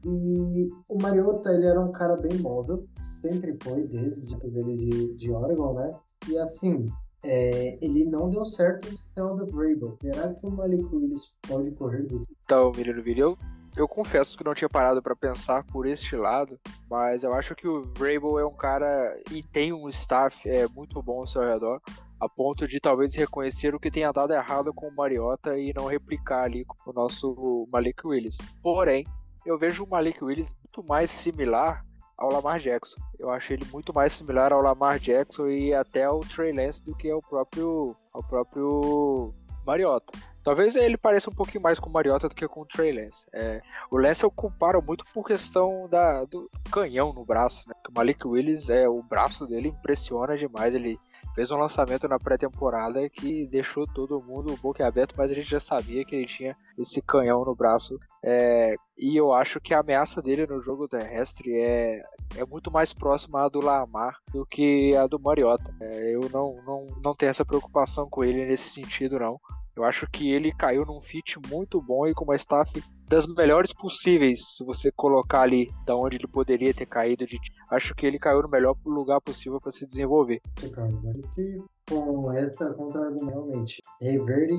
E 0.05 0.69
o 0.89 1.03
Mariota, 1.03 1.51
ele 1.51 1.67
era 1.67 1.81
um 1.81 1.93
cara 1.93 2.17
bem 2.17 2.39
móvel, 2.39 2.85
sempre 3.03 3.57
foi, 3.63 3.87
desde 3.87 4.35
o 4.35 4.51
dele 4.51 4.77
de, 4.77 5.15
de 5.15 5.31
Oregon, 5.31 5.75
né? 5.75 5.93
E 6.29 6.39
assim, 6.39 6.87
é, 7.23 7.85
ele 7.85 8.09
não 8.09 8.31
deu 8.31 8.45
certo 8.45 8.91
no 8.91 8.97
sistema 8.97 9.35
do 9.35 9.47
Vrabel. 9.47 9.99
Será 10.01 10.33
que 10.33 10.47
o 10.47 10.51
Malik 10.51 10.87
Willis 10.95 11.35
pode 11.47 11.71
correr 11.73 12.03
desse? 12.07 12.27
Então, 12.45 12.71
menino 12.77 13.03
Vídeo, 13.03 13.37
eu, 13.79 13.89
confesso 13.89 14.37
que 14.37 14.45
não 14.45 14.55
tinha 14.55 14.69
parado 14.69 15.03
para 15.03 15.15
pensar 15.17 15.65
por 15.65 15.87
este 15.87 16.17
lado, 16.17 16.59
mas 16.91 17.23
eu 17.23 17.33
acho 17.35 17.55
que 17.55 17.67
o 17.67 17.83
Vrabel 17.97 18.39
é 18.39 18.47
um 18.47 18.55
cara 18.55 19.17
e 19.31 19.43
tem 19.43 19.73
um 19.73 19.89
staff 19.89 20.49
é, 20.49 20.67
muito 20.69 21.03
bom 21.03 21.21
ao 21.21 21.27
seu 21.27 21.43
redor, 21.43 21.81
a 22.21 22.29
ponto 22.29 22.67
de 22.67 22.81
talvez 22.81 23.15
reconhecer 23.15 23.75
o 23.75 23.81
que 23.81 23.91
tenha 23.91 24.13
dado 24.13 24.33
errado 24.33 24.73
com 24.75 24.89
o 24.89 24.95
Mariota 24.95 25.59
e 25.59 25.73
não 25.73 25.87
replicar 25.87 26.45
ali 26.45 26.65
com 26.65 26.91
o 26.91 26.93
nosso 26.93 27.69
Malik 27.73 28.07
Willis. 28.07 28.39
Porém, 28.63 29.07
eu 29.47 29.57
vejo 29.57 29.85
o 29.85 29.89
Malik 29.89 30.23
Willis 30.23 30.55
muito 30.65 30.87
mais 30.89 31.11
similar 31.11 31.85
ao 32.19 32.33
Lamar 32.33 32.59
Jackson. 32.59 33.01
Eu 33.19 33.31
acho 33.31 33.53
ele 33.53 33.65
muito 33.73 33.95
mais 33.95 34.13
similar 34.13 34.53
ao 34.53 34.61
Lamar 34.61 34.99
Jackson 34.99 35.47
e 35.47 35.73
até 35.73 36.05
ao 36.05 36.21
Trey 36.21 36.53
Lance 36.53 36.85
do 36.85 36.95
que 36.97 37.09
ao 37.09 37.23
próprio, 37.23 37.95
ao 38.13 38.23
próprio 38.23 39.33
Mariota. 39.65 40.13
Talvez 40.49 40.75
ele 40.77 40.97
pareça 40.97 41.29
um 41.29 41.35
pouquinho 41.35 41.63
mais 41.63 41.79
com 41.79 41.91
o 41.91 41.93
Mariota 41.93 42.27
do 42.27 42.35
que 42.35 42.49
com 42.49 42.63
o 42.63 42.65
Trey 42.65 42.91
Lance. 42.91 43.27
É, 43.35 43.61
o 43.91 43.99
Lance 43.99 44.25
eu 44.25 44.31
comparo 44.31 44.81
muito 44.81 45.05
por 45.13 45.27
questão 45.27 45.87
da, 45.91 46.25
do 46.25 46.51
canhão 46.73 47.13
no 47.13 47.23
braço. 47.23 47.69
Né? 47.69 47.75
O 47.87 47.93
Malik 47.95 48.27
Willis, 48.27 48.71
é, 48.71 48.89
o 48.89 49.03
braço 49.03 49.47
dele 49.47 49.69
impressiona 49.69 50.39
demais. 50.39 50.75
Ele 50.75 50.99
fez 51.35 51.51
um 51.51 51.59
lançamento 51.59 52.09
na 52.09 52.19
pré-temporada 52.19 53.07
que 53.11 53.47
deixou 53.49 53.87
todo 53.87 54.23
mundo 54.23 54.59
boca 54.63 54.87
aberto, 54.87 55.15
mas 55.19 55.31
a 55.31 55.35
gente 55.35 55.51
já 55.51 55.61
sabia 55.61 56.03
que 56.03 56.17
ele 56.17 56.25
tinha 56.25 56.57
esse 56.79 57.03
canhão 57.03 57.45
no 57.45 57.55
braço. 57.55 58.01
É, 58.23 58.75
e 58.97 59.19
eu 59.19 59.35
acho 59.35 59.61
que 59.61 59.75
a 59.75 59.81
ameaça 59.81 60.23
dele 60.23 60.47
no 60.47 60.63
jogo 60.63 60.89
terrestre 60.89 61.61
é, 61.61 62.03
é 62.37 62.45
muito 62.47 62.71
mais 62.71 62.91
próxima 62.91 63.45
à 63.45 63.51
do 63.51 63.63
Lamar 63.63 64.17
do 64.33 64.47
que 64.47 64.97
a 64.97 65.07
do 65.07 65.21
Mariota. 65.21 65.75
É, 65.79 66.15
eu 66.15 66.23
não, 66.33 66.57
não, 66.65 66.87
não 67.05 67.15
tenho 67.15 67.29
essa 67.29 67.45
preocupação 67.45 68.09
com 68.09 68.25
ele 68.25 68.47
nesse 68.47 68.71
sentido, 68.71 69.19
não. 69.19 69.39
Eu 69.79 69.85
acho 69.85 70.09
que 70.11 70.31
ele 70.31 70.53
caiu 70.53 70.85
num 70.85 71.01
fit 71.01 71.39
muito 71.49 71.81
bom 71.81 72.07
e 72.07 72.13
com 72.13 72.25
uma 72.25 72.35
staff 72.35 72.83
das 73.09 73.27
melhores 73.27 73.73
possíveis. 73.73 74.41
Se 74.57 74.65
você 74.65 74.91
colocar 74.91 75.43
ali 75.43 75.71
da 75.87 75.97
onde 75.97 76.17
ele 76.17 76.27
poderia 76.27 76.75
ter 76.75 76.87
caído, 76.87 77.25
de... 77.25 77.39
acho 77.71 77.95
que 77.95 78.05
ele 78.05 78.19
caiu 78.19 78.43
no 78.43 78.49
melhor 78.49 78.77
lugar 78.85 79.21
possível 79.21 79.61
para 79.61 79.71
se 79.71 79.87
desenvolver. 79.87 80.41
Carlos, 80.73 81.01
que 81.35 81.63
com 81.89 82.33
essa 82.33 82.67
contra-argumento, 82.75 83.27
realmente. 83.27 83.81
Reverde, 84.01 84.57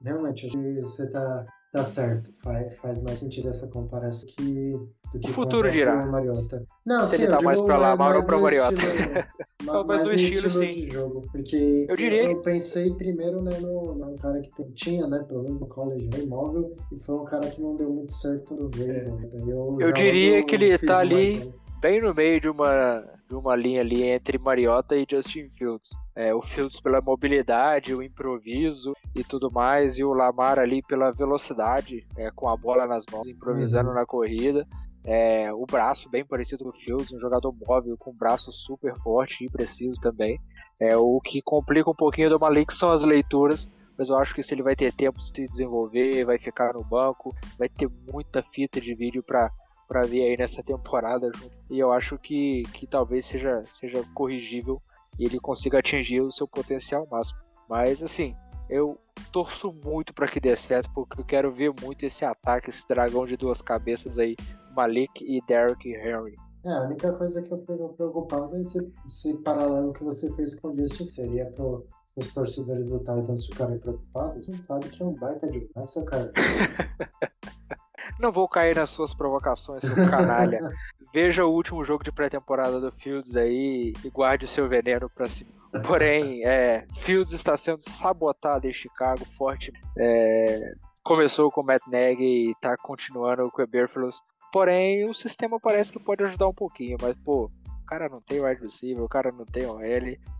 realmente, 0.00 0.46
acho 0.46 0.56
que 0.56 0.80
você 0.80 1.10
tá 1.10 1.44
Tá 1.72 1.84
certo, 1.84 2.32
faz, 2.42 2.78
faz 2.78 3.02
mais 3.02 3.18
sentido 3.18 3.48
essa 3.48 3.66
comparação 3.66 4.28
que, 4.28 4.72
do 5.12 5.20
que 5.20 5.30
o 5.30 5.32
futuro 5.32 5.70
dirá. 5.70 6.06
Mariota. 6.06 6.62
Não, 6.84 7.06
Se 7.06 7.16
sim, 7.16 7.24
ele 7.24 7.32
tá 7.32 7.40
mais 7.42 7.60
pra 7.60 7.76
Lamar 7.76 8.16
ou 8.16 8.24
pra 8.24 8.38
Mariota. 8.38 8.76
Mais 9.86 10.02
no 10.02 10.12
estilo, 10.12 10.46
estilo, 10.46 10.64
sim. 10.64 10.88
Jogo, 10.88 11.26
porque 11.32 11.86
eu, 11.88 11.96
diria... 11.96 12.22
eu 12.24 12.40
pensei 12.40 12.92
primeiro 12.92 13.42
né, 13.42 13.58
no, 13.58 13.94
no 13.94 14.16
cara 14.16 14.40
que 14.40 14.72
tinha, 14.74 15.08
né, 15.08 15.24
pelo 15.26 15.42
menos 15.42 15.58
no 15.58 15.66
college, 15.66 16.08
né, 16.08 16.20
imóvel, 16.20 16.76
e 16.92 17.00
foi 17.00 17.16
um 17.16 17.24
cara 17.24 17.48
que 17.48 17.60
não 17.60 17.74
deu 17.74 17.90
muito 17.90 18.12
certo 18.12 18.54
no 18.54 18.68
Vegas. 18.68 19.24
É. 19.24 19.36
Eu, 19.50 19.76
eu 19.80 19.92
diria 19.92 20.44
que 20.44 20.54
ele 20.54 20.78
tá 20.78 20.98
ali 20.98 21.38
mais, 21.38 21.54
bem 21.80 22.00
no 22.00 22.14
meio 22.14 22.40
de 22.40 22.48
uma 22.48 23.04
de 23.28 23.34
uma 23.34 23.56
linha 23.56 23.80
ali 23.80 24.04
entre 24.04 24.38
Mariota 24.38 24.96
e 24.96 25.06
Justin 25.08 25.48
Fields. 25.50 25.90
É, 26.14 26.32
o 26.32 26.40
Fields 26.40 26.80
pela 26.80 27.00
mobilidade, 27.00 27.94
o 27.94 28.02
improviso 28.02 28.94
e 29.16 29.24
tudo 29.24 29.50
mais, 29.50 29.98
e 29.98 30.04
o 30.04 30.12
Lamar 30.12 30.58
ali 30.58 30.82
pela 30.82 31.10
velocidade, 31.10 32.06
é, 32.16 32.30
com 32.30 32.48
a 32.48 32.56
bola 32.56 32.86
nas 32.86 33.04
mãos, 33.10 33.26
improvisando 33.26 33.88
uhum. 33.88 33.94
na 33.94 34.06
corrida. 34.06 34.66
É, 35.04 35.52
o 35.52 35.64
braço 35.64 36.08
bem 36.08 36.24
parecido 36.24 36.64
com 36.64 36.70
o 36.70 36.72
Fields, 36.72 37.12
um 37.12 37.20
jogador 37.20 37.54
móvel 37.66 37.96
com 37.96 38.10
um 38.10 38.16
braço 38.16 38.50
super 38.50 38.94
forte 39.02 39.44
e 39.44 39.50
preciso 39.50 40.00
também. 40.00 40.40
É, 40.80 40.96
o 40.96 41.20
que 41.20 41.40
complica 41.40 41.88
um 41.88 41.94
pouquinho 41.94 42.28
do 42.28 42.40
Malik 42.40 42.74
são 42.74 42.90
as 42.90 43.02
leituras, 43.02 43.70
mas 43.96 44.08
eu 44.08 44.18
acho 44.18 44.34
que 44.34 44.42
se 44.42 44.52
ele 44.52 44.62
vai 44.62 44.74
ter 44.74 44.92
tempo 44.92 45.18
de 45.18 45.26
se 45.26 45.48
desenvolver, 45.48 46.24
vai 46.24 46.38
ficar 46.38 46.74
no 46.74 46.84
banco, 46.84 47.34
vai 47.58 47.68
ter 47.68 47.88
muita 48.12 48.42
fita 48.42 48.80
de 48.80 48.94
vídeo 48.94 49.22
para 49.22 49.50
para 49.86 50.02
ver 50.02 50.22
aí 50.22 50.36
nessa 50.36 50.62
temporada 50.62 51.30
junto. 51.34 51.56
E 51.70 51.78
eu 51.78 51.92
acho 51.92 52.18
que, 52.18 52.64
que 52.72 52.86
talvez 52.86 53.24
seja, 53.24 53.62
seja 53.66 54.04
corrigível 54.14 54.82
e 55.18 55.24
ele 55.24 55.38
consiga 55.38 55.78
atingir 55.78 56.20
o 56.20 56.32
seu 56.32 56.46
potencial 56.46 57.06
máximo. 57.10 57.38
Mas 57.68 58.02
assim, 58.02 58.34
eu 58.68 58.98
torço 59.32 59.72
muito 59.84 60.12
para 60.14 60.28
que 60.28 60.40
dê 60.40 60.56
certo, 60.56 60.90
porque 60.94 61.20
eu 61.20 61.24
quero 61.24 61.52
ver 61.52 61.72
muito 61.82 62.04
esse 62.04 62.24
ataque, 62.24 62.70
esse 62.70 62.86
dragão 62.88 63.26
de 63.26 63.36
duas 63.36 63.60
cabeças 63.62 64.18
aí, 64.18 64.36
Malik 64.74 65.24
e 65.24 65.40
Derrick 65.46 65.88
Henry. 65.88 66.34
É, 66.64 66.70
a 66.70 66.82
única 66.82 67.12
coisa 67.12 67.42
que 67.42 67.52
eu 67.52 67.58
fico 67.58 67.94
preocupado 67.94 68.56
é 68.56 68.60
esse, 68.60 68.92
esse 69.06 69.34
paralelo 69.38 69.92
que 69.92 70.02
você 70.02 70.32
fez 70.34 70.58
com 70.58 70.68
o 70.68 70.76
Justin, 70.76 71.08
seria 71.08 71.46
pro, 71.52 71.86
os 72.16 72.32
torcedores 72.32 72.88
do 72.88 72.98
Titans 72.98 73.46
ficarem 73.46 73.78
preocupados. 73.78 74.46
Você 74.46 74.62
sabe 74.64 74.88
que 74.88 75.02
é 75.02 75.06
um 75.06 75.14
baita 75.14 75.46
de 75.46 75.60
graça, 75.60 76.02
cara. 76.04 76.32
Não 78.18 78.32
vou 78.32 78.48
cair 78.48 78.76
nas 78.76 78.90
suas 78.90 79.14
provocações, 79.14 79.82
seu 79.82 79.94
canalha. 79.94 80.60
Veja 81.12 81.46
o 81.46 81.52
último 81.52 81.84
jogo 81.84 82.04
de 82.04 82.12
pré-temporada 82.12 82.80
do 82.80 82.92
Fields 82.92 83.36
aí 83.36 83.92
e 84.04 84.10
guarde 84.10 84.44
o 84.44 84.48
seu 84.48 84.68
veneno 84.68 85.08
pra 85.08 85.26
cima. 85.26 85.50
Porém, 85.86 86.44
é, 86.44 86.86
Fields 86.96 87.32
está 87.32 87.56
sendo 87.56 87.80
sabotado 87.80 88.66
em 88.66 88.72
Chicago 88.72 89.24
forte. 89.36 89.72
É, 89.96 90.74
começou 91.02 91.50
com 91.50 91.60
o 91.60 91.64
Matt 91.64 91.82
Nagy 91.86 92.22
e 92.22 92.50
está 92.50 92.76
continuando 92.76 93.50
com 93.50 93.60
o 93.60 93.64
Eberflus. 93.64 94.20
Porém, 94.52 95.08
o 95.08 95.14
sistema 95.14 95.58
parece 95.60 95.92
que 95.92 95.98
pode 95.98 96.24
ajudar 96.24 96.48
um 96.48 96.54
pouquinho, 96.54 96.96
mas, 97.00 97.14
pô, 97.24 97.50
o 97.86 97.86
cara 97.86 98.08
não 98.08 98.20
tem 98.20 98.40
wide 98.40 98.60
receiver, 98.60 99.04
o 99.04 99.08
cara 99.08 99.30
não 99.30 99.44
tem 99.44 99.66
OL, 99.66 99.80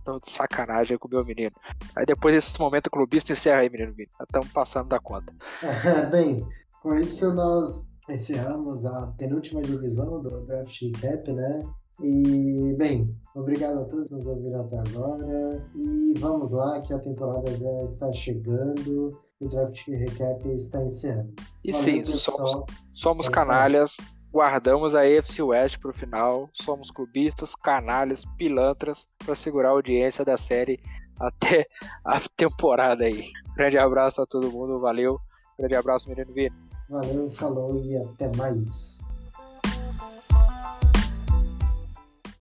então 0.02 0.18
de 0.18 0.30
sacanagem 0.30 0.98
com 0.98 1.06
o 1.06 1.10
meu 1.10 1.24
menino. 1.24 1.52
Aí 1.94 2.04
depois 2.04 2.34
desse 2.34 2.58
momento 2.58 2.90
clubista 2.90 3.32
encerra 3.32 3.60
aí, 3.60 3.70
menino. 3.70 3.94
Estamos 4.20 4.50
passando 4.52 4.88
da 4.88 4.98
conta. 4.98 5.32
Bem, 6.10 6.44
com 6.86 6.96
isso, 7.00 7.34
nós 7.34 7.84
encerramos 8.08 8.86
a 8.86 9.08
penúltima 9.18 9.60
divisão 9.60 10.22
do 10.22 10.46
Draft 10.46 10.82
Recap, 10.82 11.32
né? 11.32 11.58
E, 12.00 12.76
bem, 12.78 13.12
obrigado 13.34 13.80
a 13.80 13.84
todos 13.86 14.06
que 14.06 14.14
nos 14.14 14.24
ouviram 14.24 14.60
até 14.60 14.78
agora. 14.78 15.68
E 15.74 16.14
vamos 16.16 16.52
lá, 16.52 16.80
que 16.80 16.94
a 16.94 16.98
temporada 17.00 17.50
já 17.50 17.90
está 17.90 18.12
chegando 18.12 19.18
e 19.40 19.44
o 19.44 19.48
Draft 19.48 19.84
Recap 19.88 20.48
está 20.54 20.80
encerrando. 20.84 21.34
E 21.64 21.72
Valeu, 21.72 21.84
sim, 21.84 22.06
somos, 22.06 22.64
somos 22.92 23.28
canalhas, 23.28 23.96
guardamos 24.32 24.94
a 24.94 25.00
AFC 25.00 25.42
West 25.42 25.80
para 25.80 25.90
o 25.90 25.94
final. 25.94 26.48
Somos 26.52 26.92
clubistas, 26.92 27.56
canalhas, 27.56 28.24
pilantras 28.38 29.08
para 29.24 29.34
segurar 29.34 29.70
a 29.70 29.72
audiência 29.72 30.24
da 30.24 30.36
série 30.36 30.78
até 31.18 31.66
a 32.06 32.20
temporada 32.36 33.02
aí. 33.02 33.24
Grande 33.56 33.76
abraço 33.76 34.22
a 34.22 34.26
todo 34.26 34.52
mundo, 34.52 34.78
valeu. 34.78 35.18
Grande 35.58 35.74
abraço, 35.74 36.08
menino 36.08 36.32
Vini. 36.32 36.65
Valeu, 36.88 37.28
falou 37.30 37.76
e 37.84 37.96
até 37.96 38.30
mais. 38.36 39.00